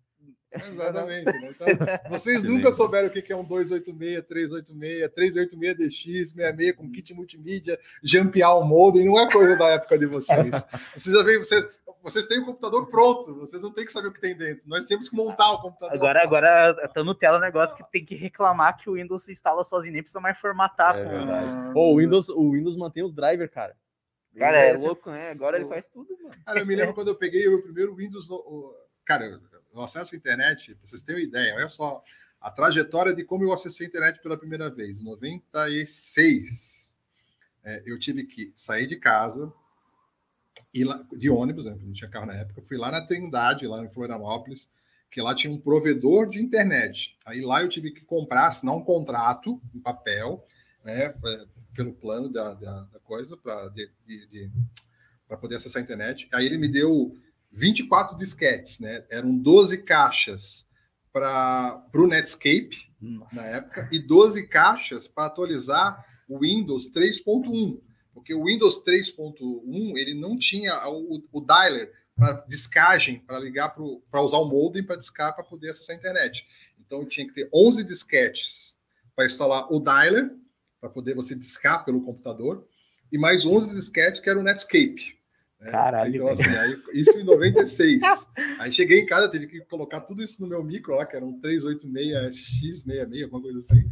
[0.52, 1.26] Exatamente.
[1.26, 1.50] Né?
[1.50, 1.66] Então,
[2.10, 8.64] vocês nunca souberam o que é um 286, 386, 386DX, 66 com kit multimídia, Jampial
[8.64, 10.38] Modem, não é coisa da época de vocês.
[10.96, 11.68] Vocês já veem, vocês,
[12.02, 14.68] vocês têm o computador pronto, vocês não têm que saber o que tem dentro.
[14.68, 15.94] Nós temos que montar o computador.
[15.94, 19.32] Agora, agora tá no tela o negócio que tem que reclamar que o Windows se
[19.32, 20.96] instala sozinho, nem precisa mais formatar.
[20.96, 23.76] É ah, o, Windows, o Windows mantém os drivers, cara.
[24.36, 25.30] Cara, é louco, né?
[25.30, 26.34] Agora ele faz tudo, mano.
[26.44, 28.28] Cara, eu me lembro quando eu peguei o meu primeiro Windows.
[29.04, 29.40] Cara,
[29.80, 32.02] o acesso à internet, para vocês terem uma ideia, olha só
[32.40, 35.00] a trajetória de como eu acessei a internet pela primeira vez.
[35.00, 36.96] Em 96,
[37.64, 39.52] é, eu tive que sair de casa,
[40.72, 43.82] ir lá, de ônibus, né, não tinha carro na época, fui lá na Trindade, lá
[43.82, 44.70] em Florianópolis,
[45.10, 47.16] que lá tinha um provedor de internet.
[47.24, 50.44] Aí lá eu tive que comprar, assinar um contrato em papel,
[50.84, 53.70] né, é, pelo plano da, da, da coisa, para
[55.40, 56.28] poder acessar a internet.
[56.32, 57.16] Aí ele me deu
[57.50, 59.04] 24 disquetes, né?
[59.10, 60.66] Eram 12 caixas
[61.12, 63.34] para o Netscape Nossa.
[63.34, 67.80] na época e 12 caixas para atualizar o Windows 3.1,
[68.12, 73.74] porque o Windows 3.1 ele não tinha o, o dialer para discagem, para ligar
[74.10, 76.46] para usar o modem para discar para poder acessar a internet.
[76.78, 78.76] Então tinha que ter 11 disquetes
[79.14, 80.30] para instalar o dialer
[80.80, 82.66] para poder você discar pelo computador
[83.10, 85.17] e mais 11 disquetes que era o Netscape.
[85.60, 85.70] Né?
[85.70, 86.14] Caralho.
[86.14, 88.00] Então, assim, aí, isso em 96.
[88.58, 91.24] aí cheguei em casa, tive que colocar tudo isso no meu micro lá, que era
[91.24, 93.84] um 386SX66, alguma coisa assim,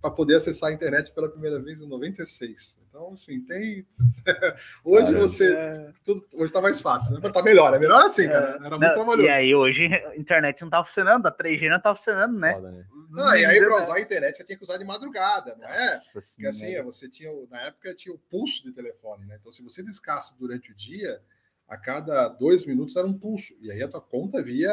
[0.00, 2.78] para poder acessar a internet pela primeira vez em 96.
[2.88, 3.86] Então, assim, tem.
[4.84, 5.54] hoje cara, você.
[5.54, 5.92] É...
[6.04, 7.30] Tudo, hoje tá mais fácil, né?
[7.30, 8.58] Tá melhor, é melhor assim, cara.
[8.64, 9.26] Era muito não, trabalhoso.
[9.26, 12.54] E aí, hoje a internet não tá funcionando, a 3G não tá funcionando, né?
[12.54, 12.84] Foda, né?
[13.10, 15.70] Não, e aí, para usar a internet, você tinha que usar de madrugada, não é?
[15.70, 19.36] Nossa Porque assim, você tinha, na época, tinha o pulso de telefone, né?
[19.40, 21.20] Então, se você descasse durante o dia,
[21.66, 23.52] a cada dois minutos era um pulso.
[23.60, 24.72] E aí a tua conta via.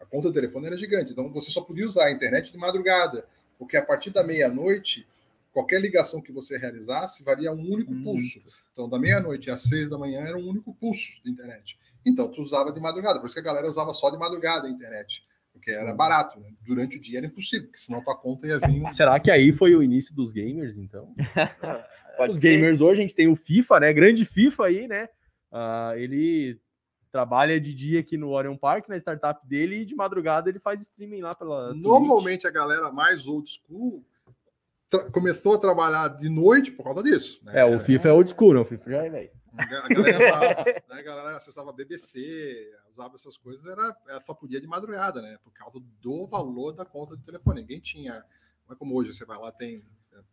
[0.00, 1.10] A conta do telefone era gigante.
[1.10, 3.26] Então, você só podia usar a internet de madrugada.
[3.58, 5.06] Porque a partir da meia-noite,
[5.52, 8.02] qualquer ligação que você realizasse valia um único hum.
[8.02, 8.40] pulso.
[8.72, 11.78] Então, da meia-noite às seis da manhã era um único pulso de internet.
[12.06, 13.18] Então, tu usava de madrugada.
[13.18, 15.22] Por isso que a galera usava só de madrugada a internet
[15.58, 16.48] porque era barato, né?
[16.64, 18.84] Durante o dia era impossível, porque senão tua conta ia vir.
[18.84, 18.90] Um...
[18.92, 21.14] Será que aí foi o início dos gamers, então?
[22.28, 22.56] Os ser.
[22.56, 23.92] gamers hoje, a gente tem o FIFA, né?
[23.92, 25.08] Grande FIFA aí, né?
[25.52, 26.60] Uh, ele
[27.10, 30.80] trabalha de dia aqui no Orion Park, na startup dele, e de madrugada ele faz
[30.80, 31.74] streaming lá pela.
[31.74, 32.50] Normalmente Twitch.
[32.50, 34.04] a galera mais old school
[35.12, 37.40] começou a trabalhar de noite por causa disso.
[37.44, 37.60] Né?
[37.60, 38.62] É, o FIFA é old school, não?
[38.62, 39.30] O FIFA já é velho.
[39.56, 44.66] A galera, né, a galera acessava BBC, usava essas coisas, era, era, só podia de
[44.66, 45.36] madrugada, né?
[45.42, 47.62] Por causa do valor da conta de telefone.
[47.62, 48.24] Ninguém tinha.
[48.66, 49.84] Não é como hoje, você vai lá, tem.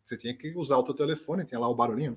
[0.03, 2.13] Você tinha que usar o teu telefone, tinha lá o barulhinho.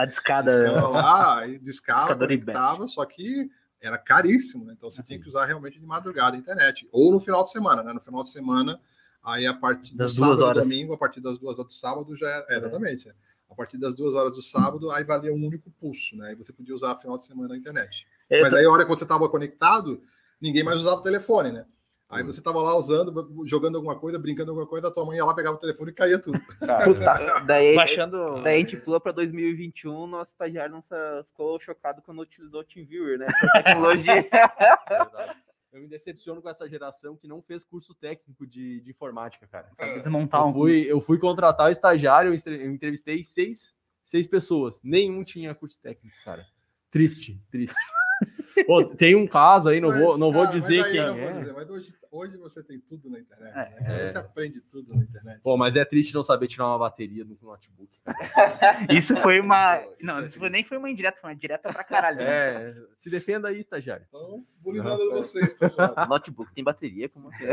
[0.00, 0.88] A discada.
[0.88, 3.50] lá, aí discava, conectava, só que
[3.80, 4.74] era caríssimo, né?
[4.76, 6.88] Então você tinha que usar realmente de madrugada a internet.
[6.90, 7.92] Ou no final de semana, né?
[7.92, 8.80] No final de semana,
[9.22, 10.68] aí a partir das do sábado duas horas.
[10.68, 12.46] domingo, a partir das duas horas do sábado já era.
[12.48, 13.08] É, exatamente.
[13.08, 13.12] É.
[13.50, 16.28] A partir das duas horas do sábado, aí valia um único pulso, né?
[16.28, 18.06] Aí você podia usar final de semana a internet.
[18.28, 20.02] É, Mas aí a hora que você estava conectado,
[20.40, 21.64] ninguém mais usava o telefone, né?
[22.08, 25.24] Aí você tava lá usando, jogando alguma coisa, brincando alguma coisa, a tua mãe ia
[25.24, 26.38] lá, pegava o telefone e caía tudo.
[26.84, 28.40] Puta, daí, Baixando...
[28.42, 33.18] daí a gente pula para 2021, nosso estagiário não ficou chocado quando utilizou o TeamViewer,
[33.18, 33.26] né?
[33.26, 34.28] Essa tecnologia.
[35.72, 39.68] Eu me decepciono com essa geração que não fez curso técnico de, de informática, cara.
[39.72, 40.50] Sabe desmontar um.
[40.50, 43.74] Eu fui, eu fui contratar o estagiário, eu entrevistei seis,
[44.04, 44.80] seis pessoas.
[44.84, 46.46] Nenhum tinha curso técnico, cara.
[46.92, 47.74] Triste, triste.
[48.66, 51.32] Pô, tem um caso aí, não mas, vou, não vou dizer quem é.
[51.32, 54.06] Dizer, mas hoje, hoje você tem tudo na internet, é, né?
[54.06, 55.40] Você aprende tudo na internet.
[55.42, 57.90] Pô, mas é triste não saber tirar uma bateria do notebook.
[58.90, 59.82] isso foi uma.
[60.00, 62.18] Não, isso foi, nem foi uma indireta, foi uma direta pra caralho.
[62.18, 62.68] Né?
[62.68, 64.06] É, se defenda aí, estagiário.
[64.08, 65.58] Então, bulinando vocês,
[66.08, 67.44] Notebook tem bateria, como assim?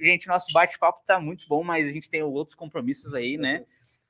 [0.00, 3.64] Gente, nosso bate-papo tá muito bom, mas a gente tem outros compromissos aí, né?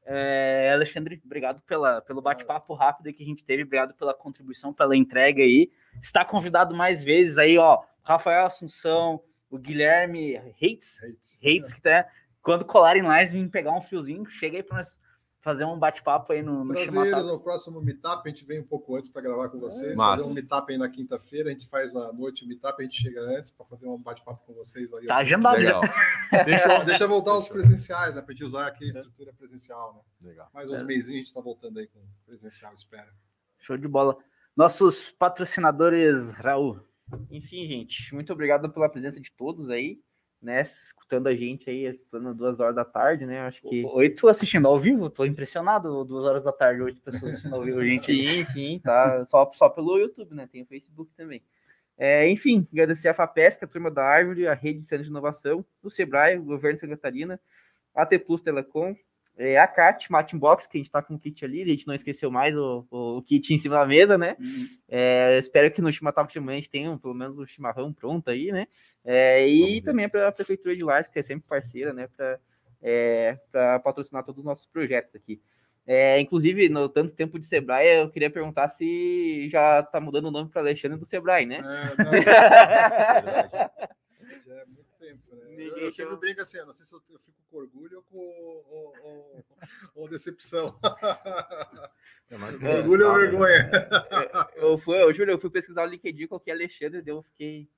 [0.09, 4.97] É, Alexandre, obrigado pela, pelo bate-papo rápido que a gente teve, obrigado pela contribuição, pela
[4.97, 5.71] entrega aí.
[6.01, 11.01] Está convidado mais vezes aí, ó, Rafael Assunção, o Guilherme Reitz,
[11.43, 12.07] Reitz, que tá,
[12.41, 15.01] quando colarem lá, eles vêm pegar um fiozinho, chega aí para nós
[15.47, 18.97] fazer um bate-papo aí no, no Prazer no próximo meetup, a gente vem um pouco
[18.97, 19.93] antes para gravar com vocês.
[19.93, 22.85] É, fazer um meetup aí na quinta-feira, a gente faz na noite o meetup, a
[22.85, 24.93] gente chega antes para fazer um bate-papo com vocês.
[24.93, 25.81] Aí, tá agendado já.
[26.45, 28.23] deixa, deixa voltar os presenciais, né?
[28.23, 30.31] Para gente usar aqui a estrutura presencial, né?
[30.31, 30.51] Legal.
[30.53, 30.83] Mais uns é.
[30.83, 33.09] meses a gente está voltando aí com presencial, espera.
[33.61, 34.19] Show de bola.
[34.57, 36.81] Nossos patrocinadores, Raul.
[37.31, 40.01] Enfim, gente, muito obrigado pela presença de todos aí
[40.41, 43.41] né, escutando a gente aí, escutando duas horas da tarde, né?
[43.41, 43.85] Acho que.
[43.87, 47.83] Oito assistindo ao vivo, tô impressionado, duas horas da tarde, oito pessoas assistindo ao vivo,
[47.85, 48.07] gente.
[48.07, 49.25] Sim, sim, tá.
[49.27, 50.49] Só, só pelo YouTube, né?
[50.51, 51.43] Tem o Facebook também.
[51.99, 55.65] É, enfim, agradecer a FAPESC, a turma da Árvore, a Rede de Centro de Inovação,
[55.83, 57.41] do Sebrae, o Governo de Santa Catarina,
[57.95, 58.95] a T Plus Telecom,
[59.37, 61.87] é, a CAT, Matin Box, que a gente tá com o kit ali, a gente
[61.87, 64.37] não esqueceu mais o, o, o kit em cima da mesa, né?
[64.41, 64.69] Uhum.
[64.89, 68.31] É, espero que no Chimatalk de amanhã a gente tenha pelo menos o chimarrão pronto
[68.31, 68.67] aí, né?
[69.05, 72.09] É, e também para a Prefeitura de Lages, que é sempre parceira, né?
[72.17, 72.41] Para
[72.83, 73.37] é,
[73.85, 75.41] patrocinar todos os nossos projetos aqui.
[75.87, 80.31] É, inclusive, no tanto tempo de Sebrae, eu queria perguntar se já tá mudando o
[80.33, 81.59] nome para Alexandre do Sebrae, né?
[81.59, 82.23] É, não, é
[84.45, 85.55] já é muito tempo, né?
[85.57, 88.95] Eu, eu sempre brinco assim, não sei se eu, fico com orgulho ou com ou,
[89.03, 89.45] ou,
[89.95, 90.79] ou decepção.
[92.29, 93.71] É, orgulho ou vergonha?
[94.57, 97.23] Eu, eu, fui, eu juro, eu fui pesquisar o LinkedIn qual que é Alexandre, eu
[97.23, 97.69] fiquei.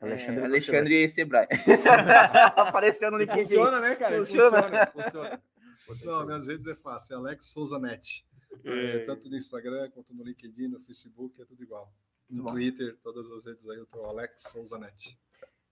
[0.00, 1.46] Alexandre, é, Alexandre Sebrae.
[2.56, 3.42] Apareceu no LinkedIn.
[3.44, 4.18] Funciona, né, cara?
[4.18, 4.86] Funciona.
[4.88, 5.42] Funciona.
[5.86, 6.18] funciona.
[6.18, 8.26] Não, minhas redes é fácil, é Alex Souza Net.
[8.64, 11.88] É, tanto no Instagram quanto no LinkedIn, no Facebook, é tudo igual.
[12.28, 15.16] No Twitter, todas as redes aí, eu tô Alex Souza Net.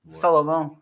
[0.09, 0.79] Salomão,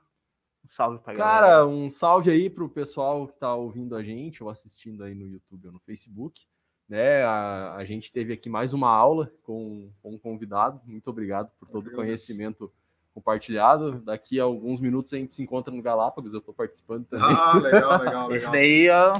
[0.64, 1.46] um salve pra galera.
[1.46, 5.26] Cara, um salve aí pro pessoal que tá ouvindo a gente ou assistindo aí no
[5.26, 6.42] YouTube ou no Facebook.
[6.88, 10.80] Né, a, a gente teve aqui mais uma aula com, com um convidado.
[10.86, 12.72] Muito obrigado por todo o conhecimento
[13.12, 14.00] compartilhado.
[14.00, 16.32] Daqui a alguns minutos a gente se encontra no Galápagos.
[16.32, 17.26] Eu estou participando também.
[17.26, 18.32] Ah, legal, legal, legal.
[18.32, 19.12] Esse daí, ó,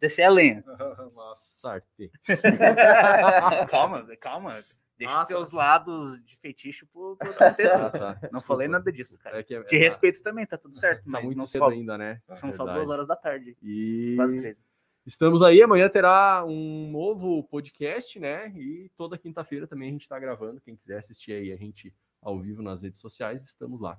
[0.00, 0.64] descer é a lenha.
[1.12, 2.10] Sarte.
[3.70, 4.64] calma, calma.
[4.96, 7.72] Deixa os seus lados de fetiche pro, pro acontecer.
[7.72, 7.98] Ah, tá.
[7.98, 8.40] Não Desculpa.
[8.40, 9.40] falei nada disso, cara.
[9.40, 11.04] É que é, Te é, respeito também, tá tudo certo.
[11.04, 12.20] Tá mas muito não cedo ainda, né?
[12.36, 13.56] São só duas horas da tarde.
[13.62, 14.14] E...
[14.16, 14.62] Quase três.
[15.06, 18.48] Estamos aí, amanhã terá um novo podcast, né?
[18.56, 20.62] E toda quinta-feira também a gente está gravando.
[20.62, 23.98] Quem quiser assistir aí a gente ao vivo nas redes sociais, estamos lá.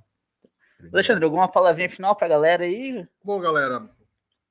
[0.92, 3.08] Alexandre, alguma palavrinha final para a galera aí?
[3.24, 3.88] Bom, galera,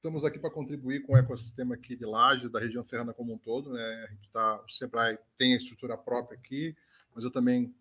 [0.04, 3.38] Estamos aqui para contribuir com o ecossistema aqui de Lages, da região serrana como um
[3.38, 3.72] todo.
[3.72, 4.04] Né?
[4.06, 6.76] A gente tá, o Sebrae tem a estrutura própria aqui,
[7.14, 7.74] mas eu também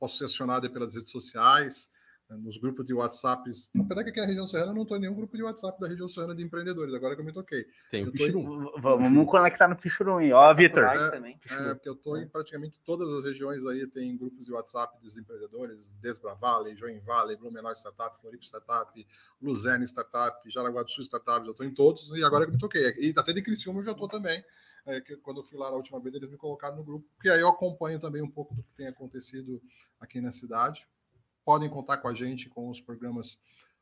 [0.00, 1.88] posso ser acionado pelas redes sociais
[2.36, 3.50] nos grupos de WhatsApp.
[3.78, 6.08] Apesar que aqui na região serrana não estou em nenhum grupo de WhatsApp da região
[6.08, 7.66] serrana de empreendedores, agora que eu me toquei.
[7.90, 8.72] Tem o Pichurum.
[8.78, 10.84] Vamos conectar no Pichurum aí, ó, Vitor.
[10.84, 15.00] É, é, porque eu estou em praticamente todas as regiões aí, tem grupos de WhatsApp
[15.02, 19.06] dos empreendedores, Desbra Valley, Join Valley, Blumenau Startup, Floripa Startup,
[19.40, 22.60] Luzerne Startup, Jaraguá do Sul Startups, eu estou em todos, e agora que eu me
[22.60, 22.94] toquei.
[22.98, 24.42] E até de Criciúma eu já estou também.
[24.86, 27.28] é, que quando eu fui lá a última vez, eles me colocaram no grupo, porque
[27.28, 29.60] aí eu acompanho também um pouco do que tem acontecido
[30.00, 30.86] aqui na cidade.
[31.50, 33.36] Podem contar com a gente com os programas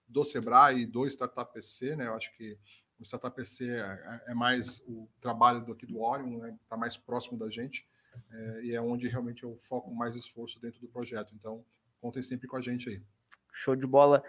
[0.09, 2.07] do Sebrae e do Startup PC, né?
[2.07, 2.57] Eu acho que
[2.99, 6.57] o Startup PC é, é mais o trabalho do, aqui do Orion, né?
[6.63, 7.87] Está mais próximo da gente
[8.33, 11.35] é, e é onde realmente eu foco mais esforço dentro do projeto.
[11.35, 11.63] Então,
[12.01, 13.03] contem sempre com a gente aí.
[13.53, 14.25] Show de bola.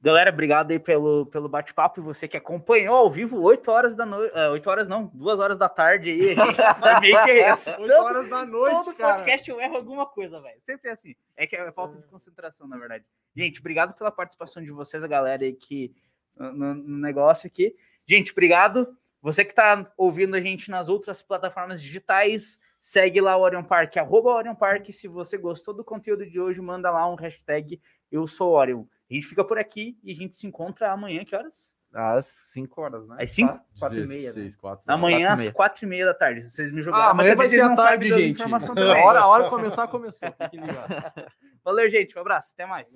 [0.00, 2.00] Galera, obrigado aí pelo, pelo bate-papo.
[2.00, 4.32] E você que acompanhou ao vivo 8 horas da noite.
[4.34, 6.30] Uh, 8 horas não, 2 horas da tarde aí.
[6.32, 7.70] A gente tá meio que é isso.
[7.70, 9.14] 8 horas da noite, Todo cara.
[9.14, 10.60] podcast eu erro alguma coisa, velho.
[10.64, 11.14] Sempre é assim.
[11.36, 13.04] É que é falta de concentração, na verdade.
[13.34, 15.94] Gente, obrigado pela participação de vocês, a galera aí que
[16.36, 17.74] no, no negócio aqui.
[18.06, 18.96] Gente, obrigado.
[19.22, 23.96] Você que tá ouvindo a gente nas outras plataformas digitais, segue lá o Orion Park,
[23.96, 24.90] arroba Orion Park.
[24.90, 27.80] Se você gostou do conteúdo de hoje, manda lá um hashtag
[28.12, 28.84] Eu Sou Orion.
[29.10, 31.74] A gente fica por aqui e a gente se encontra amanhã, que horas?
[31.94, 33.16] Às 5 horas, né?
[33.20, 33.60] Às 5?
[33.78, 34.28] 4 e meia.
[34.28, 34.34] Né?
[34.34, 35.52] 16, 4, Amanhã quatro e às meia.
[35.52, 36.42] 4 e meia da tarde.
[36.42, 38.42] Se vocês me Ah, jogaram, amanhã vai talvez ser à não tarde, gente.
[39.04, 40.28] hora, a hora começar, começou.
[40.32, 40.96] Fiquem ligados.
[41.64, 42.16] Valeu, gente.
[42.18, 42.52] Um abraço.
[42.52, 42.86] Até mais.